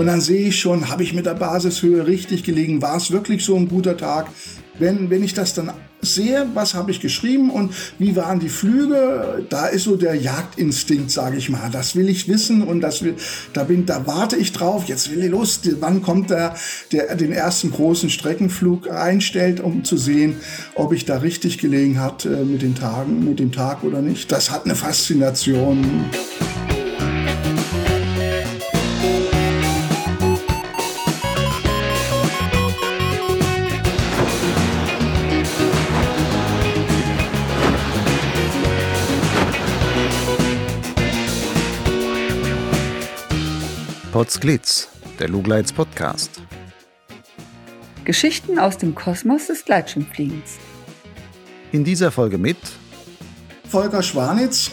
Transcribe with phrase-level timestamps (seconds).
[0.00, 2.80] Und dann sehe ich schon, habe ich mit der Basishöhe richtig gelegen?
[2.80, 4.28] War es wirklich so ein guter Tag?
[4.78, 9.44] Wenn, wenn ich das dann sehe, was habe ich geschrieben und wie waren die Flüge,
[9.50, 11.68] da ist so der Jagdinstinkt, sage ich mal.
[11.70, 13.14] Das will ich wissen und das will,
[13.52, 14.84] da bin, da warte ich drauf.
[14.86, 15.68] Jetzt will ich Lust.
[15.80, 16.56] Wann kommt der,
[16.92, 20.36] der den ersten großen Streckenflug einstellt, um zu sehen,
[20.76, 24.32] ob ich da richtig gelegen hat äh, mit den Tagen, mit dem Tag oder nicht.
[24.32, 26.06] Das hat eine Faszination.
[44.20, 44.88] Potsglitz,
[45.18, 46.42] der Lugleits Podcast.
[48.04, 50.58] Geschichten aus dem Kosmos des Gleitschirmfliegens.
[51.72, 52.58] In dieser Folge mit
[53.66, 54.72] Volker Schwanitz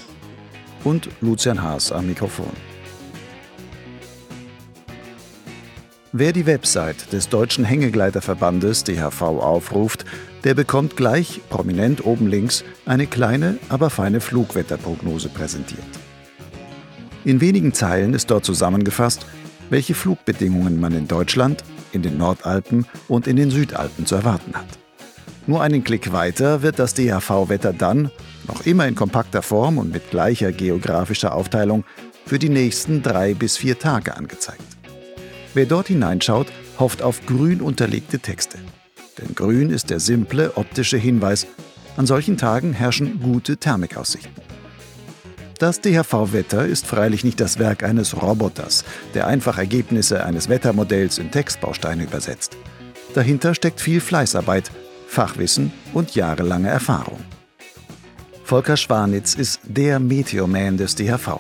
[0.84, 2.52] und Lucian Haas am Mikrofon.
[6.12, 10.04] Wer die Website des Deutschen Hängegleiterverbandes DHV aufruft,
[10.44, 15.86] der bekommt gleich prominent oben links eine kleine, aber feine Flugwetterprognose präsentiert.
[17.28, 19.26] In wenigen Zeilen ist dort zusammengefasst,
[19.70, 24.68] welche Flugbedingungen man in Deutschland, in den Nordalpen und in den Südalpen zu erwarten hat.
[25.46, 28.12] Nur einen Klick weiter wird das DHV-Wetter dann,
[28.48, 31.86] noch immer in kompakter Form und mit gleicher geografischer Aufteilung,
[32.26, 34.62] für die nächsten drei bis vier Tage angezeigt.
[35.54, 38.58] Wer dort hineinschaut, hofft auf grün unterlegte Texte.
[39.18, 41.48] Denn grün ist der simple optische Hinweis,
[41.96, 44.57] an solchen Tagen herrschen gute Thermikaussichten.
[45.60, 51.32] Das DHV-Wetter ist freilich nicht das Werk eines Roboters, der einfach Ergebnisse eines Wettermodells in
[51.32, 52.56] Textbausteine übersetzt.
[53.16, 54.70] Dahinter steckt viel Fleißarbeit,
[55.08, 57.20] Fachwissen und jahrelange Erfahrung.
[58.44, 61.40] Volker Schwanitz ist der Meteorman des DHV.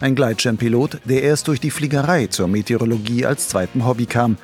[0.00, 4.38] Ein Gleitschirmpilot, der erst durch die Fliegerei zur Meteorologie als zweitem Hobby kam,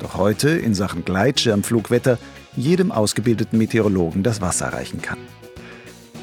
[0.00, 2.18] doch heute in Sachen Gleitschirmflugwetter
[2.54, 5.18] jedem ausgebildeten Meteorologen das Wasser reichen kann.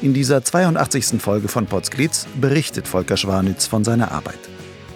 [0.02, 1.22] In dieser 82.
[1.22, 4.38] Folge von Potsglitz berichtet Volker Schwanitz von seiner Arbeit.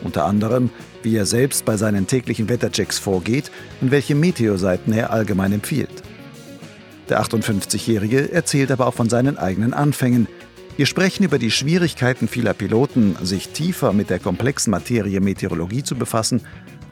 [0.05, 0.69] Unter anderem,
[1.03, 3.51] wie er selbst bei seinen täglichen Wetterchecks vorgeht
[3.81, 6.03] und welche Meteorseiten er allgemein empfiehlt.
[7.09, 10.29] Der 58-Jährige erzählt aber auch von seinen eigenen Anfängen.
[10.77, 15.97] Wir sprechen über die Schwierigkeiten vieler Piloten, sich tiefer mit der komplexen Materie Meteorologie zu
[15.97, 16.43] befassen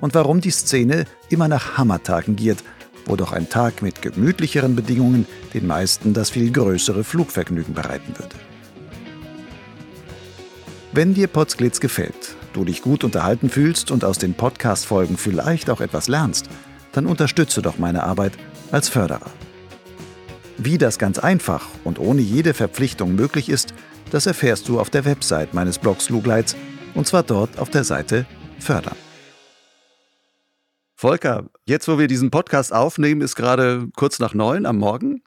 [0.01, 2.65] und warum die Szene immer nach Hammertagen giert–
[3.09, 8.37] wo doch ein Tag mit gemütlicheren Bedingungen den meisten das viel größere Flugvergnügen bereiten würde.
[10.93, 15.81] Wenn dir Potsglitz gefällt, du dich gut unterhalten fühlst und aus den Podcast-Folgen vielleicht auch
[15.81, 16.49] etwas lernst,
[16.93, 18.33] dann unterstütze doch meine Arbeit
[18.71, 19.31] als Förderer.
[20.57, 23.75] Wie das ganz einfach und ohne jede Verpflichtung möglich ist,
[24.11, 26.57] das erfährst du auf der Website meines Blogs Lugleits
[26.95, 28.27] und zwar dort auf der Seite
[28.59, 28.97] Fördern.
[31.01, 35.23] Volker, jetzt wo wir diesen Podcast aufnehmen, ist gerade kurz nach neun am Morgen.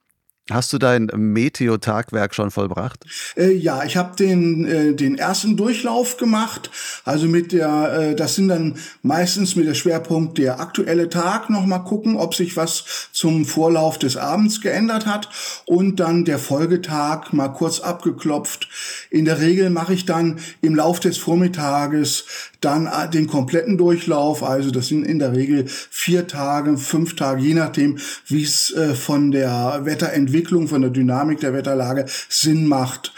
[0.50, 3.06] Hast du dein Meteo-Tagwerk schon vollbracht?
[3.38, 6.72] Äh, ja, ich habe den äh, den ersten Durchlauf gemacht.
[7.06, 11.66] Also mit der, äh, das sind dann meistens mit der Schwerpunkt der aktuelle Tag noch
[11.66, 15.30] mal gucken, ob sich was zum Vorlauf des Abends geändert hat
[15.68, 18.68] und dann der Folgetag mal kurz abgeklopft.
[19.10, 22.26] In der Regel mache ich dann im Lauf des Vormittages
[22.62, 24.44] dann äh, den kompletten Durchlauf.
[24.44, 28.96] Also das sind in der Regel vier Tage, fünf Tage, je nachdem, wie es äh,
[28.96, 33.12] von der Wetterentwicklung, von der Dynamik der Wetterlage Sinn macht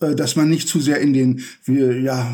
[0.00, 2.26] äh, dass man nicht zu sehr in den ja,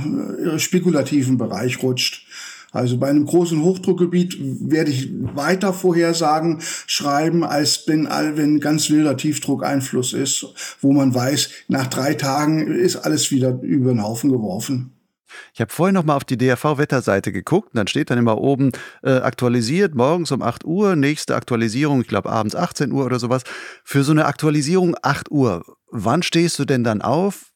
[0.56, 2.26] spekulativen Bereich rutscht.
[2.72, 9.16] Also bei einem großen Hochdruckgebiet werde ich weiter Vorhersagen schreiben, als wenn, wenn ganz wilder
[9.16, 10.46] Tiefdruckeinfluss ist,
[10.80, 14.92] wo man weiß, nach drei Tagen ist alles wieder über den Haufen geworfen.
[15.54, 18.72] Ich habe vorhin noch mal auf die DRV-Wetterseite geguckt und dann steht dann immer oben
[19.02, 23.42] äh, aktualisiert morgens um 8 Uhr, nächste Aktualisierung, ich glaube abends 18 Uhr oder sowas.
[23.84, 27.46] Für so eine Aktualisierung 8 Uhr, wann stehst du denn dann auf?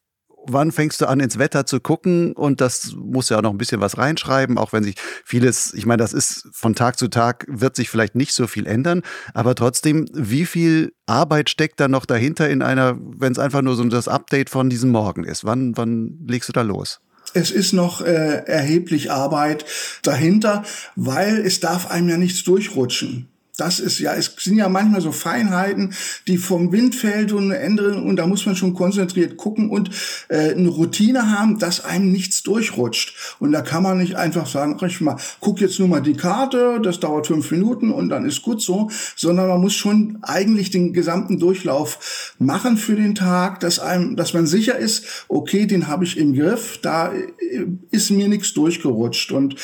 [0.47, 2.35] Wann fängst du an, ins Wetter zu gucken?
[2.35, 5.87] Und das muss ja auch noch ein bisschen was reinschreiben, auch wenn sich vieles, ich
[5.87, 9.01] meine, das ist von Tag zu Tag, wird sich vielleicht nicht so viel ändern.
[9.33, 13.75] Aber trotzdem, wie viel Arbeit steckt da noch dahinter in einer, wenn es einfach nur
[13.75, 15.47] so das Update von diesem Morgen ist?
[15.47, 17.01] Wann, wann legst du da los?
[17.35, 19.65] Es ist noch äh, erheblich Arbeit
[20.03, 20.65] dahinter,
[20.97, 23.29] weil es darf einem ja nichts durchrutschen.
[23.57, 25.95] Das ist ja, es sind ja manchmal so Feinheiten,
[26.27, 29.91] die vom Windfeld und ändern und da muss man schon konzentriert gucken und
[30.29, 33.37] äh, eine Routine haben, dass einem nichts durchrutscht.
[33.39, 36.15] Und da kann man nicht einfach sagen, ach, ich mal, guck jetzt nur mal die
[36.15, 40.71] Karte, das dauert fünf Minuten und dann ist gut so, sondern man muss schon eigentlich
[40.71, 45.87] den gesamten Durchlauf machen für den Tag, dass einem, dass man sicher ist, okay, den
[45.87, 49.31] habe ich im Griff, da äh, ist mir nichts durchgerutscht.
[49.31, 49.55] Und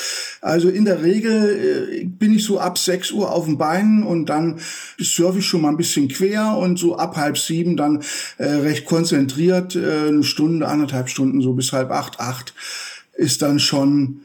[0.40, 4.02] also in der Regel äh, bin ich so ab sechs Uhr auf dem Bein rein
[4.02, 4.60] und dann
[4.98, 8.02] surfe ich schon mal ein bisschen quer und so ab halb sieben dann
[8.38, 12.54] äh, recht konzentriert, äh, eine Stunde, anderthalb Stunden, so bis halb acht, acht
[13.14, 14.22] ist dann schon,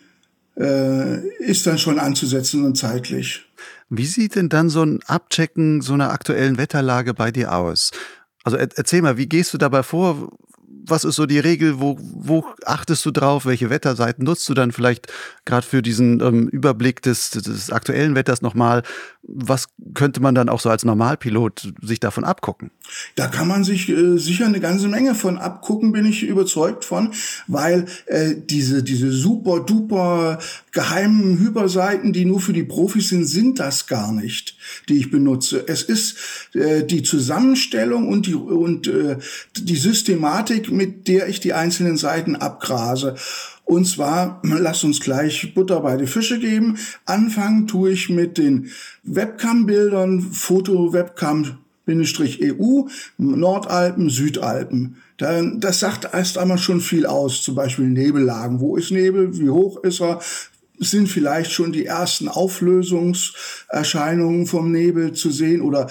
[0.57, 3.43] äh, ist dann schon anzusetzen und zeitlich.
[3.89, 7.91] Wie sieht denn dann so ein Abchecken so einer aktuellen Wetterlage bei dir aus?
[8.43, 10.31] Also erzähl mal, wie gehst du dabei vor?
[10.87, 11.79] was ist so die Regel?
[11.79, 13.45] Wo, wo achtest du drauf?
[13.45, 15.11] Welche Wetterseiten nutzt du dann vielleicht
[15.45, 18.83] gerade für diesen ähm, Überblick des, des aktuellen Wetters nochmal?
[19.27, 22.69] Was könnte man dann auch so als Normalpilot sich davon abgucken?
[23.15, 27.11] Da kann man sich äh, sicher eine ganze Menge von abgucken, bin ich überzeugt von,
[27.47, 30.37] weil äh, diese, diese super duper
[30.71, 34.57] geheimen Hyperseiten, die nur für die Profis sind, sind das gar nicht,
[34.89, 35.67] die ich benutze.
[35.67, 36.17] Es ist
[36.53, 39.17] äh, die Zusammenstellung und die, und, äh,
[39.57, 43.15] die Systematik, mit der ich die einzelnen Seiten abgrase.
[43.65, 46.77] Und zwar, lass uns gleich Butter bei die Fische geben.
[47.05, 48.71] Anfangen tue ich mit den
[49.03, 51.57] Webcam-Bildern, Foto-Webcam
[51.87, 52.81] EU,
[53.17, 54.97] Nordalpen, Südalpen.
[55.17, 58.59] Das sagt erst einmal schon viel aus, zum Beispiel Nebellagen.
[58.59, 59.39] Wo ist Nebel?
[59.39, 60.19] Wie hoch ist er?
[60.77, 65.89] sind vielleicht schon die ersten Auflösungserscheinungen vom Nebel zu sehen oder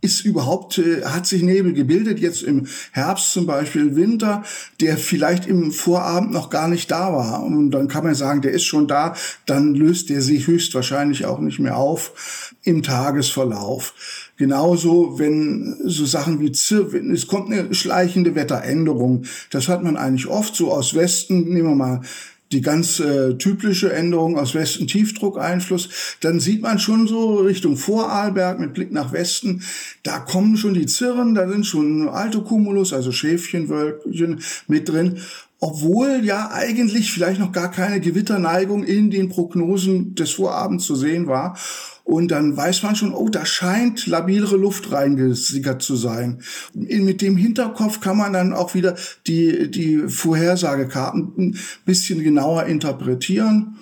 [0.00, 4.42] ist überhaupt, äh, hat sich Nebel gebildet, jetzt im Herbst zum Beispiel, Winter,
[4.80, 7.42] der vielleicht im Vorabend noch gar nicht da war.
[7.42, 9.14] Und dann kann man sagen, der ist schon da,
[9.46, 13.94] dann löst der sich höchstwahrscheinlich auch nicht mehr auf im Tagesverlauf.
[14.36, 19.24] Genauso, wenn so Sachen wie Zir es kommt eine schleichende Wetteränderung.
[19.50, 21.52] Das hat man eigentlich oft so aus Westen.
[21.52, 22.00] Nehmen wir mal
[22.52, 25.88] die ganz äh, typische Änderung aus Westen Tiefdruckeinfluss,
[26.20, 29.62] dann sieht man schon so Richtung Vorarlberg mit Blick nach Westen,
[30.02, 35.20] da kommen schon die Zirren, da sind schon Altocumulus, also Schäfchenwölkchen mit drin
[35.60, 41.26] obwohl ja eigentlich vielleicht noch gar keine Gewitterneigung in den Prognosen des Vorabends zu sehen
[41.26, 41.56] war.
[42.10, 46.42] Und dann weiß man schon, oh, da scheint labilere Luft reingesickert zu sein.
[46.74, 48.96] Mit dem Hinterkopf kann man dann auch wieder
[49.28, 53.76] die, die Vorhersagekarten ein bisschen genauer interpretieren.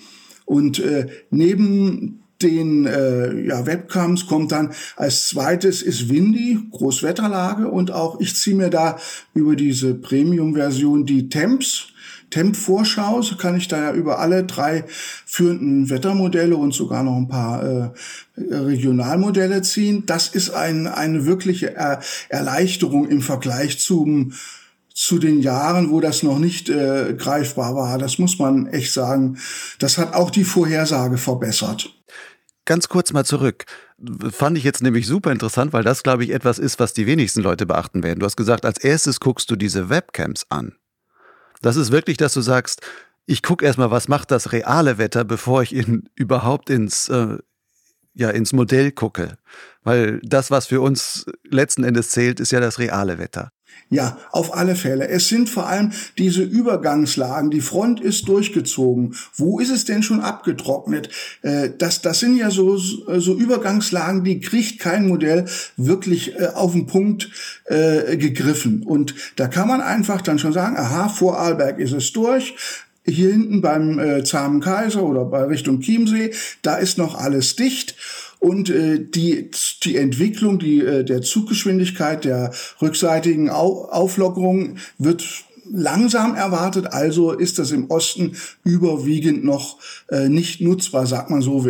[0.44, 7.92] Und äh, neben den äh, ja, Webcams kommt dann als zweites ist Windy, Großwetterlage und
[7.92, 8.98] auch ich ziehe mir da
[9.32, 11.94] über diese Premium-Version die Temps.
[12.30, 17.28] Temp-Vorschau, so kann ich da ja über alle drei führenden Wettermodelle und sogar noch ein
[17.28, 17.90] paar äh,
[18.36, 20.04] Regionalmodelle ziehen.
[20.06, 24.32] Das ist ein, eine wirkliche er Erleichterung im Vergleich zum
[24.98, 27.98] zu den Jahren, wo das noch nicht äh, greifbar war.
[27.98, 29.38] Das muss man echt sagen.
[29.78, 31.94] Das hat auch die Vorhersage verbessert.
[32.64, 33.64] Ganz kurz mal zurück.
[34.30, 37.42] Fand ich jetzt nämlich super interessant, weil das, glaube ich, etwas ist, was die wenigsten
[37.42, 38.18] Leute beachten werden.
[38.18, 40.77] Du hast gesagt, als erstes guckst du diese Webcams an.
[41.62, 42.82] Das ist wirklich, dass du sagst,
[43.26, 47.38] ich gucke erstmal, was macht das reale Wetter, bevor ich in, überhaupt ins, äh,
[48.14, 49.36] ja, ins Modell gucke.
[49.82, 53.52] Weil das, was für uns letzten Endes zählt, ist ja das reale Wetter.
[53.90, 55.08] Ja, auf alle Fälle.
[55.08, 57.50] Es sind vor allem diese Übergangslagen.
[57.50, 59.14] Die Front ist durchgezogen.
[59.34, 61.08] Wo ist es denn schon abgetrocknet?
[61.40, 65.46] Äh, das, das sind ja so, so Übergangslagen, die kriegt kein Modell
[65.78, 67.30] wirklich äh, auf den Punkt
[67.64, 68.82] äh, gegriffen.
[68.82, 72.54] Und da kann man einfach dann schon sagen, aha, vor Arlberg ist es durch
[73.10, 76.32] hier hinten beim äh, Zahmen Kaiser oder bei Richtung Chiemsee,
[76.62, 77.96] da ist noch alles dicht.
[78.40, 79.50] Und äh, die,
[79.82, 85.24] die Entwicklung die, äh, der Zuggeschwindigkeit der rückseitigen Au Auflockerung wird
[85.70, 89.78] langsam erwartet, also ist das im Osten überwiegend noch
[90.08, 91.66] äh, nicht nutzbar, sagt man so.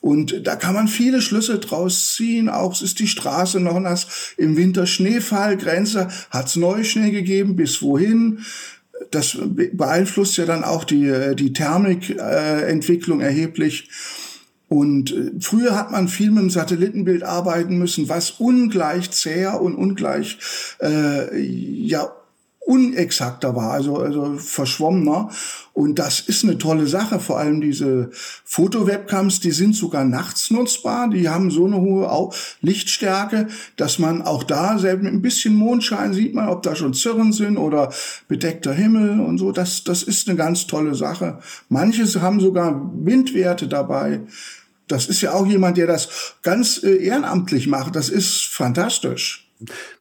[0.00, 2.48] Und da kann man viele Schlüsse draus ziehen.
[2.48, 4.34] Auch ist die Straße noch nass.
[4.36, 8.40] Im Winter Schneefall, Grenze, hat es Neuschnee gegeben, bis wohin?
[9.10, 13.88] Das beeinflusst ja dann auch die, äh, die Thermikentwicklung äh, erheblich.
[14.68, 19.74] Und äh, früher hat man viel mit dem Satellitenbild arbeiten müssen, was ungleich zäher und
[19.74, 20.38] ungleich
[20.80, 22.12] äh, ja
[22.68, 25.30] unexakter war, also, also verschwommener.
[25.72, 27.18] Und das ist eine tolle Sache.
[27.18, 31.08] Vor allem diese Fotowebcams, die sind sogar nachts nutzbar.
[31.08, 36.12] Die haben so eine hohe Lichtstärke, dass man auch da selbst mit ein bisschen Mondschein
[36.12, 37.90] sieht man, ob da schon Zirren sind oder
[38.28, 39.50] bedeckter Himmel und so.
[39.50, 41.38] Das, das ist eine ganz tolle Sache.
[41.70, 44.20] Manches haben sogar Windwerte dabei.
[44.88, 47.96] Das ist ja auch jemand, der das ganz äh, ehrenamtlich macht.
[47.96, 49.50] Das ist fantastisch.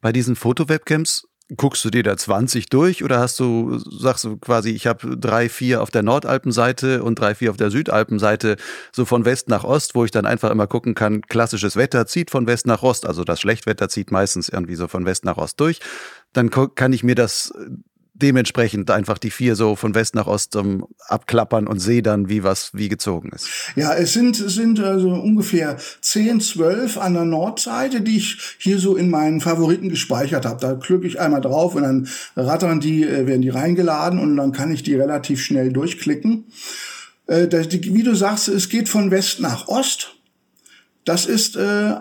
[0.02, 4.72] Bei diesen Fotowebcams guckst du dir da 20 durch oder hast du, sagst du quasi,
[4.72, 8.58] ich habe drei, vier auf der Nordalpenseite und drei, vier auf der Südalpenseite,
[8.92, 12.32] so von West nach Ost, wo ich dann einfach immer gucken kann, klassisches Wetter zieht
[12.32, 15.60] von West nach Ost, also das Schlechtwetter zieht meistens irgendwie so von West nach Ost
[15.60, 15.80] durch.
[16.34, 17.54] Dann kann ich mir das
[18.22, 22.44] dementsprechend einfach die vier so von West nach Ost um, abklappern und sehe dann, wie
[22.44, 23.48] was wie gezogen ist.
[23.76, 28.80] Ja, es sind, es sind also ungefähr zehn, zwölf an der Nordseite, die ich hier
[28.80, 30.60] so in meinen Favoriten gespeichert habe.
[30.60, 34.52] Da klicke ich einmal drauf und dann rattern die, äh, werden die reingeladen und dann
[34.52, 36.46] kann ich die relativ schnell durchklicken.
[37.28, 40.16] Äh, wie du sagst, es geht von West nach Ost.
[41.06, 41.96] Das ist äh,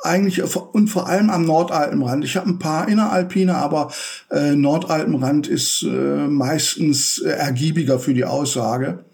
[0.00, 2.24] eigentlich und vor allem am Nordalpenrand.
[2.24, 3.92] Ich habe ein paar inneralpine, aber
[4.30, 9.04] äh, Nordalpenrand ist äh, meistens äh, ergiebiger für die Aussage.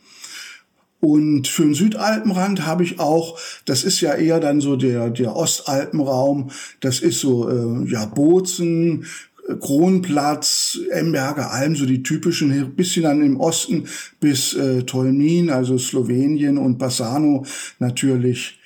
[1.01, 5.35] Und für den Südalpenrand habe ich auch, das ist ja eher dann so der, der
[5.35, 9.07] Ostalpenraum, das ist so, äh, ja, Bozen,
[9.61, 13.89] Kronplatz, Emberger Alm, so die typischen, bisschen dann im Osten
[14.21, 17.45] bis äh, Tolmin, also Slowenien und Bassano
[17.81, 18.61] natürlich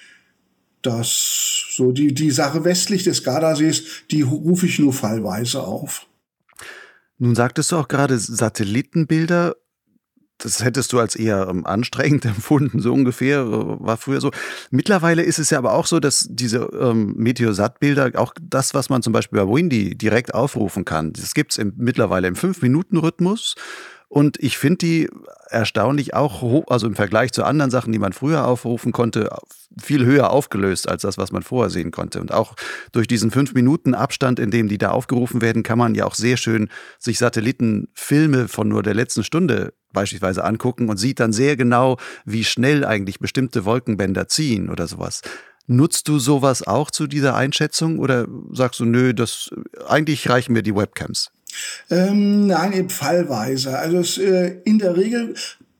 [0.87, 6.07] das so die die Sache westlich des Gardasees, die rufe ich nur fallweise auf.
[7.19, 9.57] Nun sagtest du auch gerade Satellitenbilder.
[10.39, 14.31] Das hättest du als eher ähm, anstrengend empfunden, so ungefähr, äh, war früher so.
[14.71, 19.03] Mittlerweile ist es ja aber auch so, dass diese ähm, Meteosat-Bilder, auch das, was man
[19.03, 23.55] zum Beispiel bei Windy direkt aufrufen kann, das gibt's im, mittlerweile im 5-Minuten-Rhythmus.
[24.09, 25.11] Und ich finde die
[25.49, 29.31] erstaunlich auch also im Vergleich zu anderen Sachen, die man früher aufrufen konnte,
[29.81, 32.21] viel höher aufgelöst als das, was man vorher sehen konnte.
[32.21, 32.55] Und auch
[32.93, 36.15] durch diesen fünf Minuten Abstand, in dem die da aufgerufen werden, kann man ja auch
[36.15, 41.57] sehr schön sich Satellitenfilme von nur der letzten Stunde beispielsweise angucken und sieht dann sehr
[41.57, 45.23] genau, wie schnell eigentlich bestimmte Wolkenbänder ziehen oder sowas.
[45.67, 49.51] Nutzt du sowas auch zu dieser Einschätzung oder sagst du, nö, das
[49.89, 51.33] eigentlich reichen mir die Webcams?
[51.91, 53.79] Ähm, nein, eben fallweise.
[53.79, 55.35] Also es, äh, in der Regel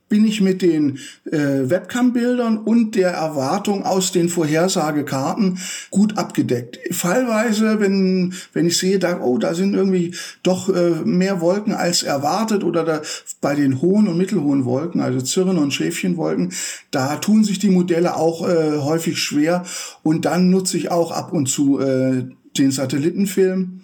[0.09, 5.59] bin ich mit den äh, Webcam-Bildern und der Erwartung aus den Vorhersagekarten
[5.91, 6.79] gut abgedeckt.
[6.91, 12.03] Fallweise, wenn, wenn ich sehe, da, oh, da sind irgendwie doch äh, mehr Wolken als
[12.03, 13.01] erwartet oder da,
[13.41, 16.53] bei den hohen und mittelhohen Wolken, also Zirren- und Schäfchenwolken,
[16.91, 19.65] da tun sich die Modelle auch äh, häufig schwer
[20.03, 22.23] und dann nutze ich auch ab und zu äh,
[22.57, 23.81] den Satellitenfilm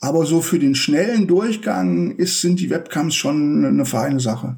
[0.00, 4.56] aber so für den schnellen Durchgang ist, sind die Webcams schon eine feine Sache.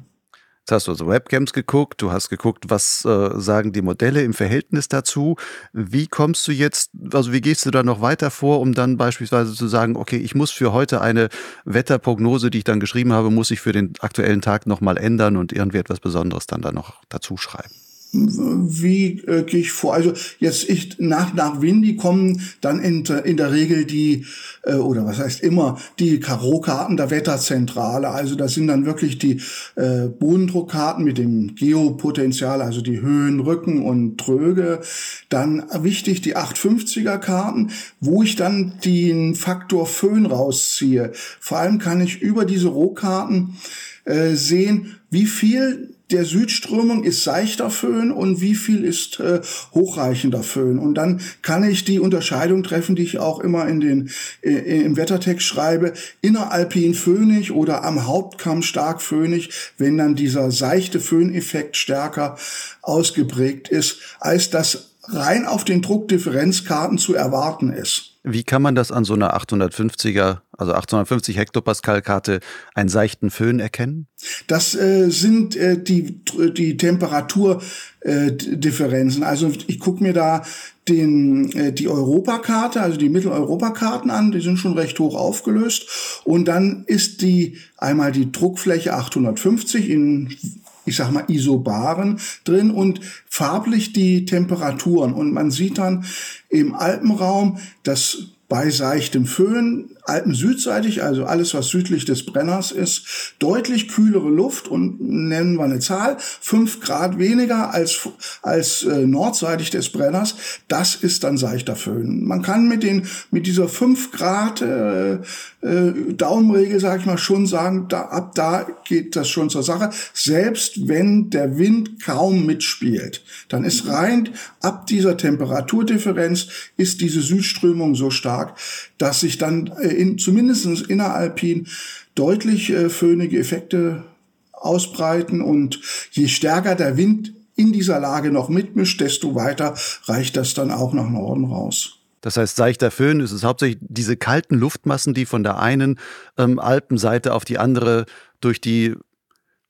[0.61, 4.33] Jetzt hast du also Webcams geguckt, du hast geguckt, was äh, sagen die Modelle im
[4.33, 5.35] Verhältnis dazu.
[5.73, 9.53] Wie kommst du jetzt, also wie gehst du da noch weiter vor, um dann beispielsweise
[9.55, 11.29] zu sagen, okay, ich muss für heute eine
[11.65, 15.51] Wetterprognose, die ich dann geschrieben habe, muss ich für den aktuellen Tag nochmal ändern und
[15.51, 17.80] irgendwie etwas Besonderes dann da noch dazu schreiben?
[18.13, 19.93] Wie äh, gehe ich vor?
[19.93, 24.25] Also jetzt ich nach nach Windy kommen dann in, in der Regel die
[24.63, 28.09] äh, oder was heißt immer die Karo-Karten der Wetterzentrale.
[28.09, 29.41] Also das sind dann wirklich die
[29.75, 34.81] äh, Bodendruckkarten mit dem Geopotenzial, also die Höhen, Rücken und Tröge.
[35.29, 41.11] Dann wichtig die 850er Karten, wo ich dann den Faktor Föhn rausziehe.
[41.39, 43.55] Vor allem kann ich über diese Rohkarten
[44.03, 49.41] äh, sehen, wie viel der Südströmung ist seichter Föhn und wie viel ist äh,
[49.73, 50.79] hochreichender Föhn.
[50.79, 54.09] Und dann kann ich die Unterscheidung treffen, die ich auch immer in den,
[54.41, 60.99] äh, im Wettertext schreibe, inneralpin föhnig oder am Hauptkamm stark föhnig, wenn dann dieser seichte
[60.99, 62.37] Föhneffekt stärker
[62.81, 68.10] ausgeprägt ist, als das rein auf den Druckdifferenzkarten zu erwarten ist.
[68.23, 72.39] Wie kann man das an so einer 850er, also 850 Hektopascal Karte,
[72.75, 74.05] einen seichten Föhn erkennen?
[74.45, 76.23] Das äh, sind äh, die,
[76.53, 79.23] die Temperaturdifferenzen.
[79.23, 80.43] Also ich gucke mir da
[80.87, 86.21] den, äh, die Europakarte, also die Mitteleuropakarten an, die sind schon recht hoch aufgelöst.
[86.23, 90.37] Und dann ist die einmal die Druckfläche 850 in
[90.85, 95.13] ich sag mal, Isobaren drin und farblich die Temperaturen.
[95.13, 96.05] Und man sieht dann
[96.49, 103.33] im Alpenraum, dass bei seichtem Föhn, Alpen südseitig, also alles, was südlich des Brenners ist,
[103.39, 108.09] deutlich kühlere Luft und nennen wir eine Zahl, fünf Grad weniger als,
[108.41, 110.35] als äh, nordseitig des Brenners,
[110.67, 112.25] das ist dann seichter Föhn.
[112.25, 117.47] Man kann mit den, mit dieser fünf Grad äh, äh, Daumenregel, sage ich mal, schon
[117.47, 119.91] sagen, da, ab da geht das schon zur Sache.
[120.13, 124.29] Selbst wenn der Wind kaum mitspielt, dann ist rein
[124.61, 128.57] ab dieser Temperaturdifferenz ist diese Südströmung so stark,
[129.01, 131.67] dass sich dann äh, in, zumindest inneralpin
[132.15, 134.03] deutlich äh, föhnige Effekte
[134.51, 135.79] ausbreiten und
[136.11, 140.93] je stärker der Wind in dieser Lage noch mitmischt, desto weiter reicht das dann auch
[140.93, 141.97] nach Norden raus.
[142.21, 145.99] Das heißt, seichter Föhn ist es hauptsächlich diese kalten Luftmassen, die von der einen
[146.37, 148.05] ähm, Alpenseite auf die andere
[148.39, 148.93] durch die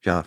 [0.03, 0.25] ja,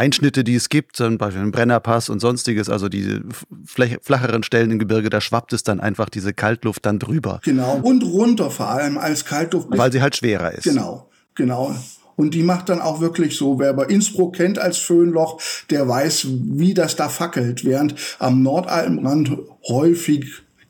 [0.00, 3.20] Einschnitte, die es gibt, zum Beispiel im Brennerpass und sonstiges, also diese
[3.66, 7.40] flacheren Stellen im Gebirge, da schwappt es dann einfach diese Kaltluft dann drüber.
[7.44, 7.78] Genau.
[7.82, 9.68] Und runter vor allem als Kaltluft.
[9.70, 10.64] Weil sie halt schwerer ist.
[10.64, 11.76] Genau, genau.
[12.16, 16.26] Und die macht dann auch wirklich so, wer bei Innsbruck kennt als Föhnloch, der weiß,
[16.28, 19.36] wie das da fackelt, während am Nordalpenrand
[19.68, 20.26] häufig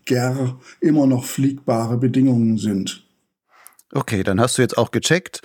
[0.06, 3.04] gar immer noch fliegbare Bedingungen sind.
[3.92, 5.42] Okay, dann hast du jetzt auch gecheckt,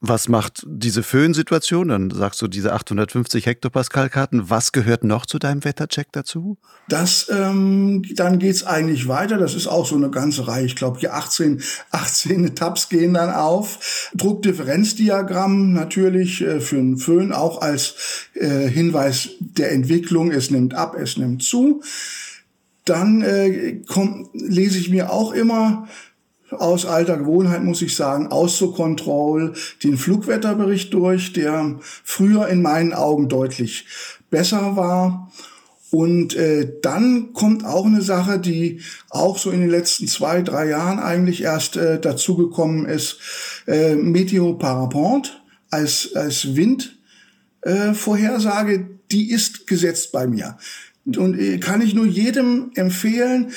[0.00, 1.88] was macht diese Föhnsituation?
[1.88, 4.50] Dann sagst du diese 850 Hektopascal-Karten.
[4.50, 6.58] Was gehört noch zu deinem Wettercheck dazu?
[6.88, 9.38] Das, ähm, dann geht's eigentlich weiter.
[9.38, 10.66] Das ist auch so eine ganze Reihe.
[10.66, 11.62] Ich glaube, hier 18,
[11.92, 14.10] 18 Tabs gehen dann auf.
[14.14, 17.94] Druckdifferenzdiagramm natürlich äh, für einen Föhn auch als
[18.34, 20.30] äh, Hinweis der Entwicklung.
[20.30, 21.82] Es nimmt ab, es nimmt zu.
[22.84, 25.88] Dann äh, komm, lese ich mir auch immer
[26.60, 32.62] aus alter Gewohnheit, muss ich sagen, aus zur Kontrolle den Flugwetterbericht durch, der früher in
[32.62, 33.86] meinen Augen deutlich
[34.30, 35.30] besser war.
[35.90, 40.68] Und äh, dann kommt auch eine Sache, die auch so in den letzten zwei, drei
[40.68, 43.18] Jahren eigentlich erst äh, dazugekommen ist.
[43.66, 50.58] Äh, Meteo Parapont als, als Windvorhersage, äh, die ist gesetzt bei mir.
[51.06, 53.52] Und äh, kann ich nur jedem empfehlen,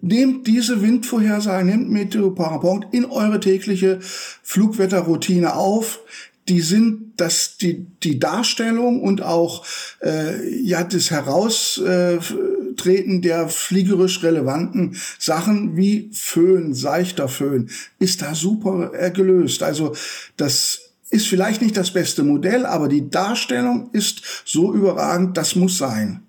[0.00, 3.98] nehmt diese Windvorhersage, nehmt Meteoparapont in eure tägliche
[4.42, 6.00] Flugwetterroutine auf.
[6.48, 9.66] Die sind das, die, die Darstellung und auch
[10.00, 18.92] äh, ja das Heraustreten der fliegerisch relevanten Sachen wie Föhn, seichter Föhn, ist da super
[18.94, 19.62] äh, gelöst.
[19.62, 19.94] Also
[20.38, 25.76] das ist vielleicht nicht das beste Modell, aber die Darstellung ist so überragend, das muss
[25.76, 26.22] sein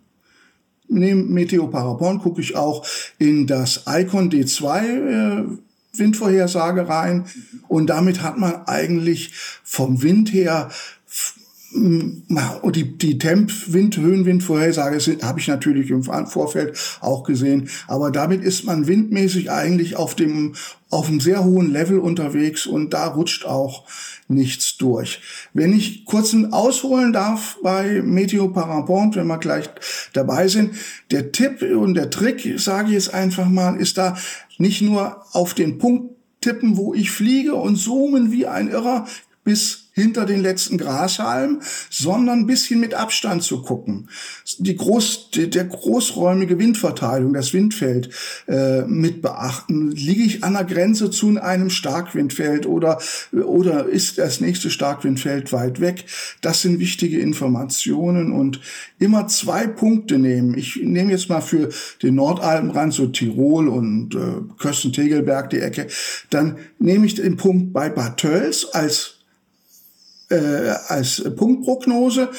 [0.89, 2.85] neben Meteo Parapon gucke ich auch
[3.17, 5.43] in das Icon D2 äh,
[5.93, 7.25] Windvorhersage rein.
[7.67, 9.31] Und damit hat man eigentlich
[9.63, 10.69] vom Wind her
[11.71, 17.69] und die, die Temp, Wind, Höhenwindvorhersage habe ich natürlich im Vorfeld auch gesehen.
[17.87, 20.55] Aber damit ist man windmäßig eigentlich auf dem,
[20.89, 23.85] auf einem sehr hohen Level unterwegs und da rutscht auch
[24.27, 25.21] nichts durch.
[25.53, 29.69] Wenn ich kurz ausholen darf bei Meteo Parapont, wenn wir gleich
[30.13, 30.73] dabei sind,
[31.11, 34.17] der Tipp und der Trick, sage ich jetzt einfach mal, ist da
[34.57, 39.05] nicht nur auf den Punkt tippen, wo ich fliege und zoomen wie ein Irrer
[39.43, 44.09] bis hinter den letzten Grashalm, sondern ein bisschen mit Abstand zu gucken.
[44.57, 48.09] Die groß, der großräumige Windverteilung, das Windfeld
[48.47, 49.91] äh, mit beachten.
[49.91, 52.99] Liege ich an der Grenze zu einem Starkwindfeld oder,
[53.31, 56.05] oder ist das nächste Starkwindfeld weit weg?
[56.41, 58.61] Das sind wichtige Informationen und
[58.99, 60.57] immer zwei Punkte nehmen.
[60.57, 61.69] Ich nehme jetzt mal für
[62.01, 64.19] den Nordalpenrand so Tirol und äh,
[64.57, 65.87] Kösten-Tegelberg die Ecke.
[66.29, 69.18] Dann nehme ich den Punkt bei Bad Tölz als
[70.29, 72.29] äh, als Punktprognose,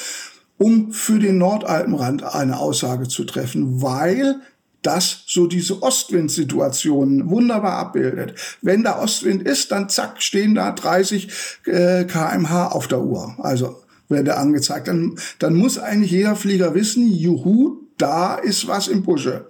[0.57, 4.41] um für den Nordalpenrand eine Aussage zu treffen, weil
[4.81, 8.35] das so diese Ostwindsituationen wunderbar abbildet.
[8.61, 11.29] Wenn da Ostwind ist, dann zack, stehen da 30
[11.65, 13.35] äh, kmh auf der Uhr.
[13.39, 14.87] Also werde angezeigt.
[14.87, 19.47] Dann, dann muss eigentlich jeder Flieger wissen, juhu, da ist was im Busche.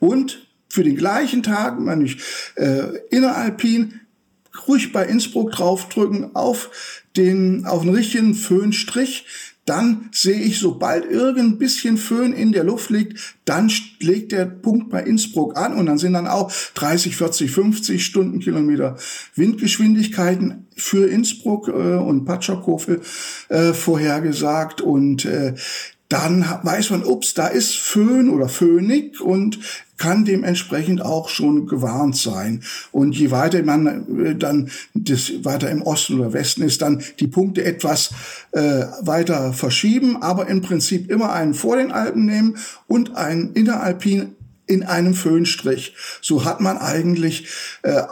[0.00, 2.18] Und für den gleichen Tag, wenn ich
[2.56, 4.00] äh, inneralpin,
[4.66, 6.70] ruhig bei Innsbruck draufdrücken auf
[7.16, 9.26] den, auf einen richtigen Föhnstrich,
[9.66, 14.90] dann sehe ich, sobald irgend bisschen Föhn in der Luft liegt, dann legt der Punkt
[14.90, 18.96] bei Innsbruck an und dann sind dann auch 30, 40, 50 Stundenkilometer
[19.36, 23.00] Windgeschwindigkeiten für Innsbruck äh, und Patscherkofel
[23.48, 24.82] äh, vorhergesagt.
[24.82, 25.54] Und äh,
[26.08, 29.58] dann weiß man, ups, da ist Föhn oder Föhnig und
[29.96, 32.62] kann dementsprechend auch schon gewarnt sein.
[32.92, 37.26] Und je weiter man äh, dann das weiter im Osten oder Westen ist, dann die
[37.26, 38.10] Punkte etwas
[38.52, 44.34] äh, weiter verschieben, aber im Prinzip immer einen vor den Alpen nehmen und einen inneralpin
[44.66, 45.94] in einem Föhnstrich.
[46.20, 47.48] So hat man eigentlich
[47.82, 48.02] äh,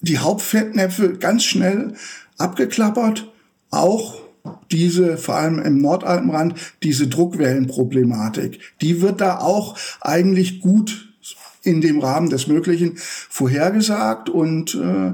[0.00, 1.94] die Hauptfettnäpfe ganz schnell
[2.38, 3.30] abgeklappert,
[3.70, 4.25] auch
[4.70, 11.14] diese, vor allem im Nordalpenrand, diese Druckwellenproblematik, die wird da auch eigentlich gut
[11.62, 15.12] in dem Rahmen des Möglichen vorhergesagt und äh,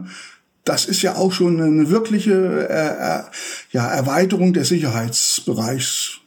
[0.64, 3.22] das ist ja auch schon eine wirkliche äh, äh,
[3.72, 6.21] ja, Erweiterung des Sicherheitsbereichs.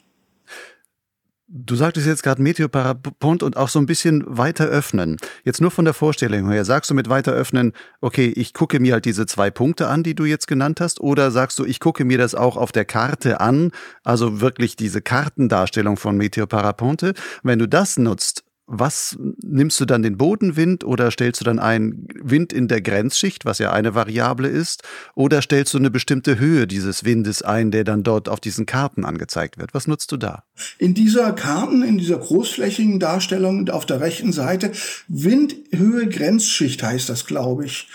[1.47, 5.17] Du sagtest jetzt gerade Meteoparapont und auch so ein bisschen weiter öffnen.
[5.43, 8.93] Jetzt nur von der Vorstellung her, sagst du mit weiter öffnen, okay, ich gucke mir
[8.93, 12.03] halt diese zwei Punkte an, die du jetzt genannt hast, oder sagst du, ich gucke
[12.03, 13.71] mir das auch auf der Karte an,
[14.03, 17.13] also wirklich diese Kartendarstellung von Meteoparaponte.
[17.43, 22.07] Wenn du das nutzt, was nimmst du dann den Bodenwind oder stellst du dann einen
[22.21, 26.65] Wind in der Grenzschicht, was ja eine Variable ist, oder stellst du eine bestimmte Höhe
[26.65, 29.73] dieses Windes ein, der dann dort auf diesen Karten angezeigt wird?
[29.73, 30.43] Was nutzt du da?
[30.79, 34.71] In dieser Karten, in dieser großflächigen Darstellung auf der rechten Seite,
[35.07, 37.87] Windhöhe Grenzschicht heißt das, glaube ich.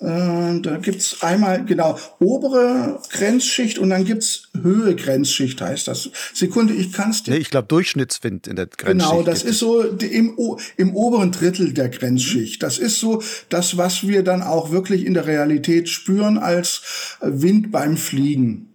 [0.00, 6.10] Äh, da gibt's einmal, genau, obere Grenzschicht und dann gibt's Höhe Grenzschicht, heißt das.
[6.32, 7.32] Sekunde, ich kann's dir.
[7.32, 9.10] Nee, ich glaube Durchschnittswind in der Grenzschicht.
[9.10, 10.36] Genau, das ist so im,
[10.78, 12.62] im oberen Drittel der Grenzschicht.
[12.62, 16.82] Das ist so das, was wir dann auch wirklich in der Realität spüren als
[17.20, 18.69] Wind beim Fliegen.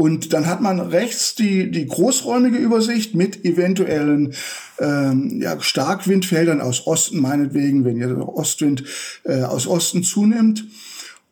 [0.00, 4.32] Und dann hat man rechts die, die großräumige Übersicht mit eventuellen
[4.78, 8.82] ähm, ja, Starkwindfeldern aus Osten, meinetwegen, wenn ihr Ostwind
[9.24, 10.64] äh, aus Osten zunimmt.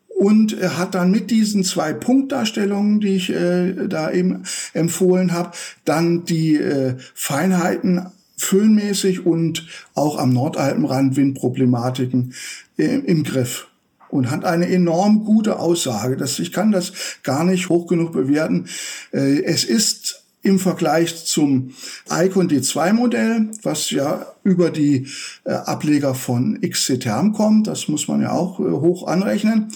[0.08, 4.42] Und er hat dann mit diesen zwei Punktdarstellungen, die ich äh, da eben
[4.74, 5.52] empfohlen habe,
[5.86, 12.34] dann die äh, Feinheiten föhnmäßig und auch am Nordalpenrand Windproblematiken
[12.76, 13.67] äh, im Griff
[14.10, 16.16] und hat eine enorm gute Aussage.
[16.16, 16.92] Das, ich kann das
[17.22, 18.66] gar nicht hoch genug bewerten.
[19.12, 21.74] Äh, es ist im Vergleich zum
[22.10, 25.08] Icon D2 Modell, was ja über die
[25.44, 29.68] äh, Ableger von XC-Term kommt, das muss man ja auch äh, hoch anrechnen,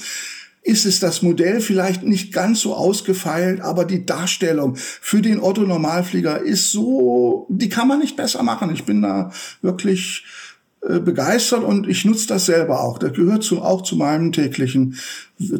[0.62, 5.62] ist es das Modell vielleicht nicht ganz so ausgefeilt, aber die Darstellung für den Otto
[5.62, 8.72] Normalflieger ist so, die kann man nicht besser machen.
[8.72, 10.24] Ich bin da wirklich
[10.82, 12.98] begeistert und ich nutze das selber auch.
[12.98, 14.98] Das gehört zu, auch zu meinem täglichen,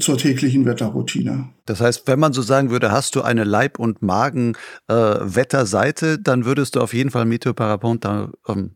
[0.01, 1.51] zur täglichen Wetterroutine.
[1.65, 6.45] Das heißt, wenn man so sagen würde, hast du eine Leib- und Magen-Wetterseite, äh, dann
[6.45, 8.73] würdest du auf jeden Fall Meteoparapont da ähm,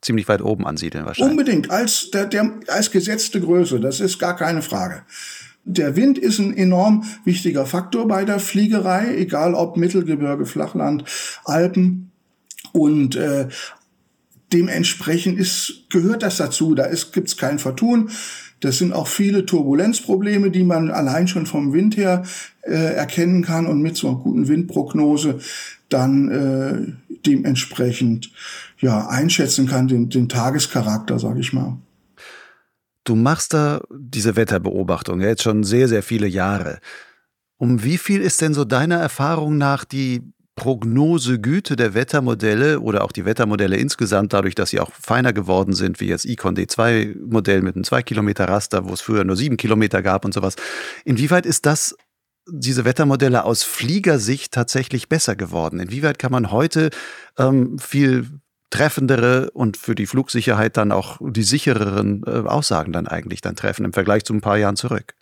[0.00, 1.32] ziemlich weit oben ansiedeln wahrscheinlich.
[1.32, 5.02] Unbedingt, als, der, der, als gesetzte Größe, das ist gar keine Frage.
[5.64, 11.02] Der Wind ist ein enorm wichtiger Faktor bei der Fliegerei, egal ob Mittelgebirge, Flachland,
[11.44, 12.12] Alpen.
[12.72, 13.48] Und äh,
[14.54, 16.74] dementsprechend ist, gehört das dazu.
[16.74, 18.10] Da gibt es kein Vertun.
[18.60, 22.22] Das sind auch viele Turbulenzprobleme, die man allein schon vom Wind her
[22.62, 25.40] äh, erkennen kann und mit so einer guten Windprognose
[25.90, 28.30] dann äh, dementsprechend
[28.78, 31.76] ja einschätzen kann, den, den Tagescharakter, sage ich mal.
[33.04, 36.78] Du machst da diese Wetterbeobachtung ja jetzt schon sehr, sehr viele Jahre.
[37.58, 40.22] Um wie viel ist denn so deiner Erfahrung nach die
[40.56, 46.00] Prognosegüte der Wettermodelle oder auch die Wettermodelle insgesamt, dadurch, dass sie auch feiner geworden sind,
[46.00, 50.00] wie jetzt Icon D2-Modell mit einem 2 Kilometer Raster, wo es früher nur 7 Kilometer
[50.02, 50.54] gab und sowas.
[51.04, 51.96] Inwieweit ist das,
[52.46, 55.80] diese Wettermodelle aus Fliegersicht tatsächlich besser geworden?
[55.80, 56.90] Inwieweit kann man heute
[57.38, 58.28] ähm, viel
[58.70, 63.84] treffendere und für die Flugsicherheit dann auch die sichereren äh, Aussagen dann eigentlich dann treffen
[63.84, 65.14] im Vergleich zu ein paar Jahren zurück?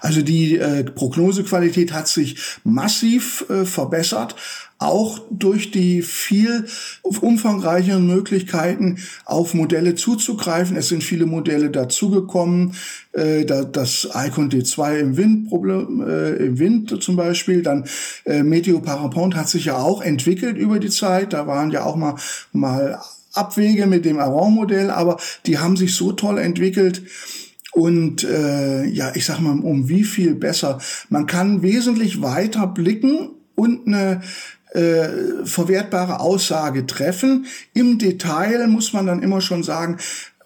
[0.00, 4.36] Also die äh, Prognosequalität hat sich massiv äh, verbessert,
[4.78, 6.66] auch durch die viel
[7.02, 10.74] umfangreicheren Möglichkeiten auf Modelle zuzugreifen.
[10.74, 12.74] Es sind viele Modelle dazugekommen,
[13.12, 17.84] äh, das Icon D2 im Wind, Problem, äh, im Wind zum Beispiel, dann
[18.24, 21.34] äh, Meteo Parapont hat sich ja auch entwickelt über die Zeit.
[21.34, 22.14] Da waren ja auch mal
[22.52, 22.98] mal
[23.32, 27.02] Abwege mit dem Aron-Modell, aber die haben sich so toll entwickelt,
[27.72, 30.78] und äh, ja, ich sag mal, um wie viel besser.
[31.08, 34.22] Man kann wesentlich weiter blicken und eine
[34.72, 37.46] äh, verwertbare Aussage treffen.
[37.74, 39.98] Im Detail muss man dann immer schon sagen,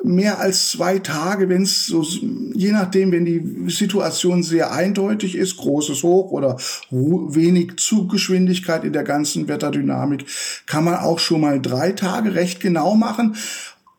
[0.02, 5.56] mehr als zwei Tage, wenn es so, je nachdem, wenn die Situation sehr eindeutig ist,
[5.56, 6.58] großes Hoch oder
[6.90, 10.26] wenig Zuggeschwindigkeit in der ganzen Wetterdynamik,
[10.66, 13.34] kann man auch schon mal drei Tage recht genau machen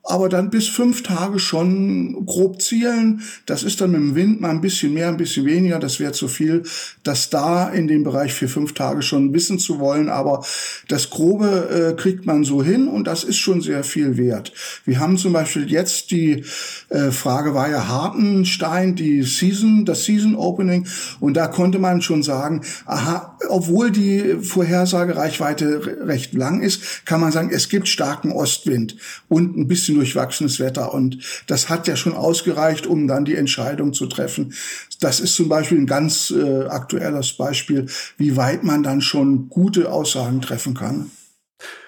[0.06, 3.22] aber dann bis fünf Tage schon grob zielen.
[3.48, 5.80] Das ist dann mit dem Wind mal ein bisschen mehr, ein bisschen weniger.
[5.80, 6.64] Das wäre zu viel,
[7.04, 10.10] das da in dem Bereich für fünf Tage schon wissen zu wollen.
[10.10, 10.46] Aber
[10.88, 14.54] das Grobe äh, kriegt man so hin und das ist schon sehr viel wert.
[14.86, 16.46] Wir haben zum Beispiel jetzt die
[16.90, 20.88] äh, Frage war ja Hartenstein, die Season, das Season Opening.
[21.20, 27.32] Und da konnte man schon sagen, aha, obwohl die Vorhersagereichweite recht lang ist, kann man
[27.32, 28.98] sagen, es gibt starken Ostwind
[29.30, 30.94] und ein bisschen durchwachsenes Wetter.
[30.94, 34.54] Und das hat ja schon ausgereicht, um dann die Entscheidung zu treffen.
[35.00, 39.92] Das ist zum Beispiel ein ganz äh, aktuelles Beispiel, wie weit man dann schon gute
[39.92, 41.12] Aussagen treffen kann.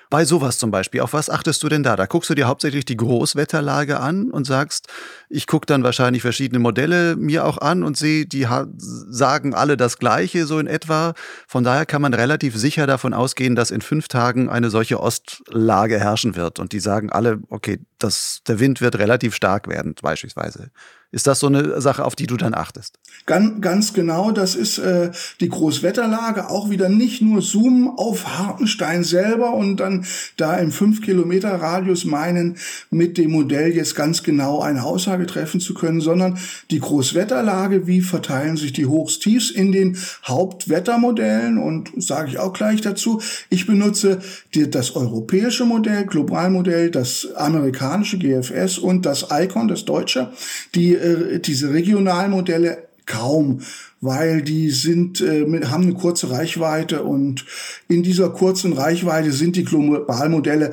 [0.09, 1.95] Bei sowas zum Beispiel, auf was achtest du denn da?
[1.95, 4.87] Da guckst du dir hauptsächlich die Großwetterlage an und sagst,
[5.29, 9.97] ich gucke dann wahrscheinlich verschiedene Modelle mir auch an und sehe, die sagen alle das
[9.97, 11.13] Gleiche so in etwa.
[11.47, 15.99] Von daher kann man relativ sicher davon ausgehen, dass in fünf Tagen eine solche Ostlage
[15.99, 16.59] herrschen wird.
[16.59, 20.71] Und die sagen alle, okay, das, der Wind wird relativ stark werden, beispielsweise.
[21.11, 22.99] Ist das so eine Sache, auf die du dann achtest?
[23.25, 26.49] Ganz, ganz genau, das ist äh, die Großwetterlage.
[26.49, 30.05] Auch wieder nicht nur zoomen auf Hartenstein selber und dann
[30.37, 32.57] da im 5 Kilometer Radius meinen,
[32.89, 36.37] mit dem Modell jetzt ganz genau eine Aussage treffen zu können, sondern
[36.71, 42.53] die Großwetterlage, wie verteilen sich die Hochs, Tiefs in den Hauptwettermodellen und sage ich auch
[42.53, 43.21] gleich dazu.
[43.49, 44.19] Ich benutze
[44.53, 50.31] die, das europäische Modell, Globalmodell, das amerikanische GFS und das ICON, das deutsche.
[50.75, 53.61] Die äh, diese Regionalmodelle kaum,
[53.99, 57.45] weil die sind äh, haben eine kurze Reichweite und
[57.87, 60.71] in dieser kurzen Reichweite sind die Globalmodelle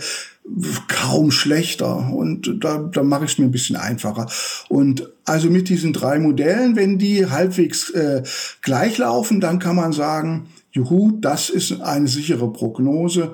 [0.88, 4.28] kaum schlechter und da, da mache ich es mir ein bisschen einfacher.
[4.68, 8.22] Und also mit diesen drei Modellen, wenn die halbwegs äh,
[8.60, 13.32] gleich laufen, dann kann man sagen, juhu, das ist eine sichere Prognose.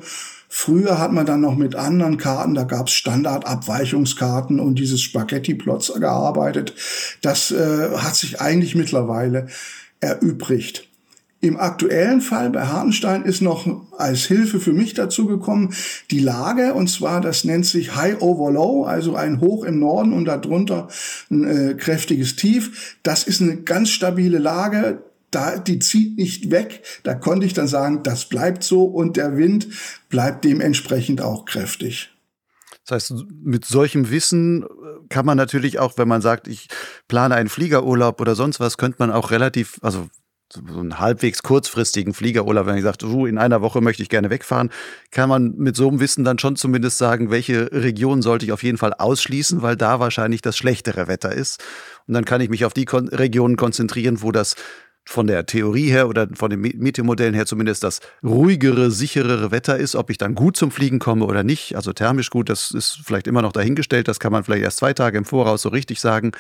[0.53, 5.93] Früher hat man dann noch mit anderen Karten, da gab es Standardabweichungskarten und dieses Spaghetti-Plots
[6.01, 6.75] gearbeitet.
[7.23, 9.47] Das äh, hat sich eigentlich mittlerweile
[10.01, 10.89] erübrigt.
[11.41, 13.65] Im aktuellen Fall bei Hartenstein ist noch
[13.97, 15.73] als Hilfe für mich dazu gekommen
[16.11, 20.13] die Lage und zwar das nennt sich High Over Low, also ein Hoch im Norden
[20.13, 20.89] und darunter
[21.31, 22.99] ein äh, kräftiges Tief.
[23.05, 26.83] Das ist eine ganz stabile Lage da, die zieht nicht weg.
[27.03, 29.69] Da konnte ich dann sagen, das bleibt so und der Wind
[30.09, 32.11] bleibt dementsprechend auch kräftig.
[32.87, 34.66] Das heißt, mit solchem Wissen äh,
[35.09, 36.69] kann man natürlich auch, wenn man sagt, ich
[37.09, 40.09] plane einen Fliegerurlaub oder sonst was, könnte man auch relativ, also
[40.53, 44.31] so einen halbwegs kurzfristigen Fliegerurlaub, wenn ich sage, uh, in einer Woche möchte ich gerne
[44.31, 44.71] wegfahren,
[45.12, 48.64] kann man mit so einem Wissen dann schon zumindest sagen, welche Region sollte ich auf
[48.64, 51.62] jeden Fall ausschließen, weil da wahrscheinlich das schlechtere Wetter ist.
[52.09, 54.57] Und dann kann ich mich auf die Kon Regionen konzentrieren, wo das
[55.05, 59.97] von der Theorie her oder von den Meteormodellen her zumindest das ruhigere, sicherere Wetter ist,
[59.97, 61.75] ob ich dann gut zum Fliegen komme oder nicht.
[61.75, 64.09] Also thermisch gut, das ist vielleicht immer noch dahingestellt.
[64.09, 66.33] Das kann man vielleicht erst zwei Tage im Voraus so richtig sagen.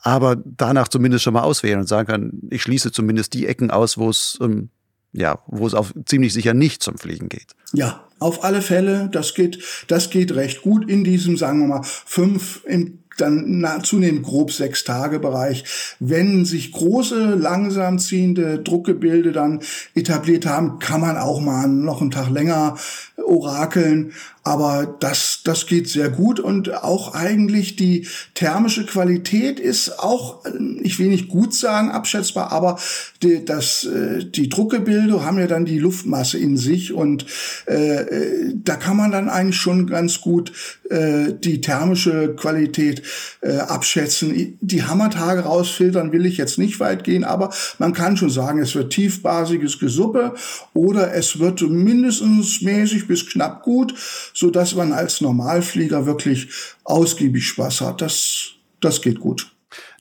[0.00, 3.98] Aber danach zumindest schon mal auswählen und sagen kann, ich schließe zumindest die Ecken aus,
[3.98, 4.70] wo es ähm,
[5.12, 7.54] ja, wo es auch ziemlich sicher nicht zum Fliegen geht.
[7.72, 11.82] Ja, auf alle Fälle, das geht, das geht recht gut in diesem, sagen wir mal,
[11.82, 15.64] fünf, im dann zunehmend grob sechs Tage Bereich.
[16.00, 19.60] Wenn sich große, langsam ziehende Druckgebilde dann
[19.94, 22.76] etabliert haben, kann man auch mal noch einen Tag länger
[23.24, 24.12] orakeln.
[24.44, 30.44] Aber das, das geht sehr gut und auch eigentlich die thermische Qualität ist auch,
[30.80, 32.78] ich will nicht gut sagen, abschätzbar, aber
[33.22, 37.24] die, das, äh, die Druckgebilde haben ja dann die Luftmasse in sich und
[37.68, 40.52] äh, äh, da kann man dann eigentlich schon ganz gut
[40.90, 43.02] äh, die thermische Qualität
[43.42, 44.58] äh, abschätzen.
[44.60, 48.74] Die Hammertage rausfiltern will ich jetzt nicht weit gehen, aber man kann schon sagen, es
[48.74, 50.34] wird tiefbasiges Gesuppe
[50.74, 53.94] oder es wird mindestens mäßig bis knapp gut
[54.32, 56.48] so dass man als Normalflieger wirklich
[56.84, 58.00] ausgiebig Spaß hat.
[58.00, 59.50] Das, das geht gut.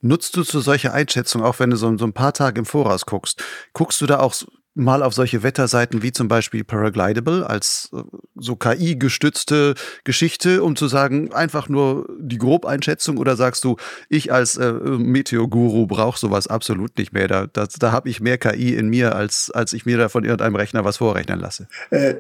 [0.01, 3.05] Nutzt du zu solcher Einschätzung, auch wenn du so, so ein paar Tage im Voraus
[3.05, 4.33] guckst, guckst du da auch
[4.73, 8.01] mal auf solche Wetterseiten wie zum Beispiel Paraglidable als äh,
[8.35, 13.75] so KI-gestützte Geschichte, um zu sagen, einfach nur die Grobeinschätzung oder sagst du,
[14.07, 17.27] ich als äh, Meteor-Guru brauche sowas absolut nicht mehr.
[17.27, 20.23] Da, da, da habe ich mehr KI in mir, als, als ich mir da von
[20.23, 21.67] irgendeinem Rechner was vorrechnen lasse.
[21.89, 22.15] Äh,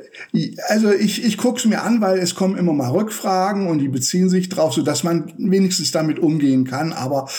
[0.67, 3.87] also ich, ich gucke es mir an, weil es kommen immer mal Rückfragen und die
[3.87, 6.91] beziehen sich drauf, so dass man wenigstens damit umgehen kann.
[6.91, 7.29] Aber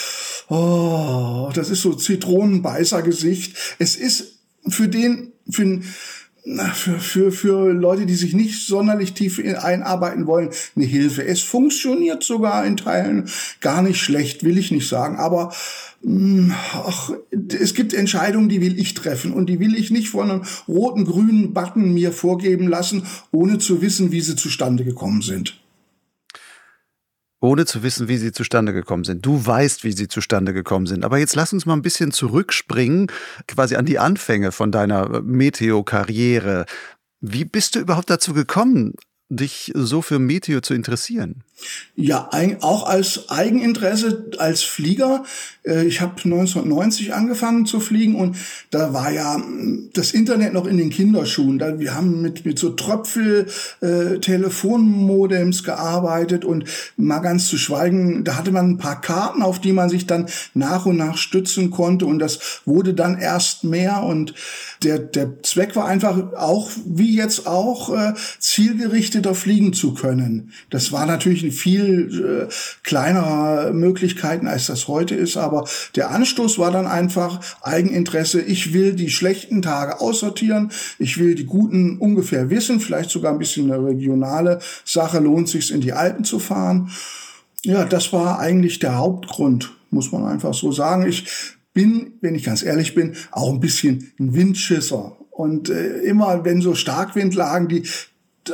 [0.49, 3.77] oh, das ist so Zitronenbeißer-Gesicht.
[3.79, 5.81] Es ist für den, für,
[6.75, 11.25] für, für, für Leute, die sich nicht sonderlich tief einarbeiten wollen, eine Hilfe.
[11.25, 13.29] Es funktioniert sogar in Teilen.
[13.61, 15.53] Gar nicht schlecht, will ich nicht sagen, aber
[16.03, 17.13] hm, ach,
[17.61, 19.33] es gibt Entscheidungen, die will ich treffen.
[19.33, 23.81] Und die will ich nicht von einem roten, grünen Button mir vorgeben lassen, ohne zu
[23.81, 25.62] wissen, wie sie zustande gekommen sind
[27.43, 29.27] ohne zu wissen, wie sie zustande gekommen sind.
[29.27, 31.05] Du weißt, wie sie zustande gekommen sind.
[31.05, 33.09] Aber jetzt lass uns mal ein bisschen zurückspringen,
[33.49, 36.67] quasi an die Anfänge von deiner Meteo-Karriere.
[37.21, 38.95] Wie bist du überhaupt dazu gekommen,
[39.29, 41.43] dich so für Meteo zu interessieren?
[41.97, 45.25] Ja, auch als Eigeninteresse als Flieger.
[45.65, 48.37] Äh, ich habe 1990 angefangen zu fliegen und
[48.71, 51.59] da war ja hm, das Internet noch in den Kinderschuhen.
[51.81, 58.53] wir haben mit, mit so Tröpfel-Telefonmodems äh, gearbeitet und mal ganz zu schweigen, da hatte
[58.53, 62.21] man ein paar Karten, auf die man sich dann nach und nach stützen konnte und
[62.21, 64.35] das wurde dann erst mehr und
[64.83, 70.53] der, der Zweck war einfach auch, wie jetzt auch, äh, zielgerichtet weiter fliegen zu können.
[70.71, 76.59] Das war natürlich eine viel äh, kleinerer Möglichkeiten, als das heute ist, aber der Anstoß
[76.59, 78.41] war dann einfach Eigeninteresse.
[78.41, 83.39] Ich will die schlechten Tage aussortieren, ich will die guten ungefähr wissen, vielleicht sogar ein
[83.39, 86.91] bisschen eine regionale Sache, lohnt sich in die Alpen zu fahren.
[87.65, 91.07] Ja, das war eigentlich der Hauptgrund, muss man einfach so sagen.
[91.07, 91.27] Ich
[91.73, 95.17] bin, wenn ich ganz ehrlich bin, auch ein bisschen ein Windschisser.
[95.31, 97.85] Und äh, immer, wenn so Starkwindlagen, die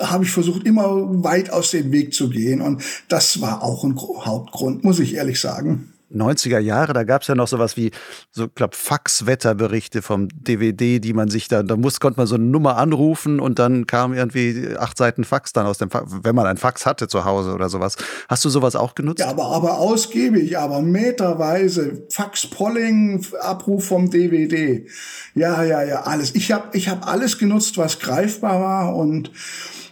[0.01, 2.61] habe ich versucht, immer weit aus dem Weg zu gehen.
[2.61, 5.93] Und das war auch ein Hauptgrund, muss ich ehrlich sagen.
[6.13, 7.91] 90er Jahre, da gab es ja noch sowas wie,
[8.31, 12.45] so glaube Faxwetterberichte vom DVD, die man sich da, da muss, konnte man so eine
[12.45, 16.47] Nummer anrufen und dann kam irgendwie acht Seiten Fax dann aus dem Fax, wenn man
[16.47, 17.97] ein Fax hatte zu Hause oder sowas.
[18.29, 19.21] Hast du sowas auch genutzt?
[19.21, 22.07] Ja, aber, aber ausgiebig, aber meterweise.
[22.11, 24.87] Fax-Polling, Abruf vom DVD.
[25.35, 26.35] Ja, ja, ja, alles.
[26.35, 29.31] Ich habe ich hab alles genutzt, was greifbar war und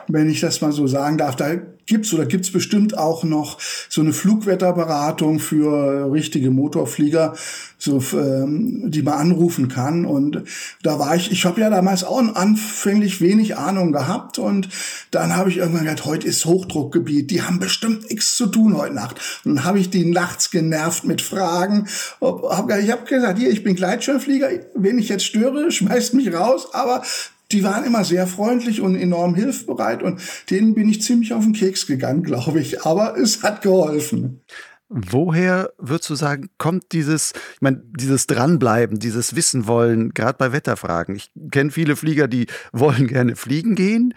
[0.09, 4.01] wenn ich das mal so sagen darf, da gibt's oder gibt's bestimmt auch noch so
[4.01, 7.35] eine Flugwetterberatung für richtige Motorflieger,
[7.79, 10.05] so ähm, die man anrufen kann.
[10.05, 10.43] Und
[10.83, 14.69] da war ich, ich habe ja damals auch anfänglich wenig Ahnung gehabt und
[15.11, 18.95] dann habe ich irgendwann gedacht, heute ist Hochdruckgebiet, die haben bestimmt nichts zu tun heute
[18.95, 19.21] Nacht.
[19.45, 21.87] Und dann habe ich die nachts genervt mit Fragen.
[22.21, 26.69] Hab, ich habe gesagt, hier, ich bin Gleitschirmflieger, wenn ich jetzt störe, schmeißt mich raus,
[26.73, 27.03] aber
[27.53, 31.53] die waren immer sehr freundlich und enorm hilfsbereit und denen bin ich ziemlich auf den
[31.53, 32.85] Keks gegangen, glaube ich.
[32.85, 34.41] Aber es hat geholfen.
[34.89, 40.53] Woher würdest du sagen, kommt dieses, ich meine, dieses Dranbleiben, dieses Wissen wollen, gerade bei
[40.53, 41.17] Wetterfragen?
[41.17, 44.15] Ich kenne viele Flieger, die wollen gerne fliegen gehen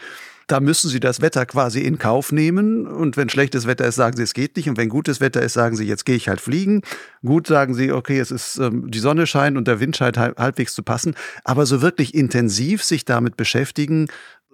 [0.49, 2.88] da müssen sie das Wetter quasi in Kauf nehmen.
[2.88, 4.67] Und wenn schlechtes Wetter ist, sagen sie, es geht nicht.
[4.67, 6.81] Und wenn gutes Wetter ist, sagen sie, jetzt gehe ich halt fliegen.
[7.23, 10.73] Gut sagen sie, okay, es ist ähm, die Sonne scheint und der Wind scheint halbwegs
[10.73, 11.15] zu passen.
[11.43, 14.07] Aber so wirklich intensiv sich damit beschäftigen,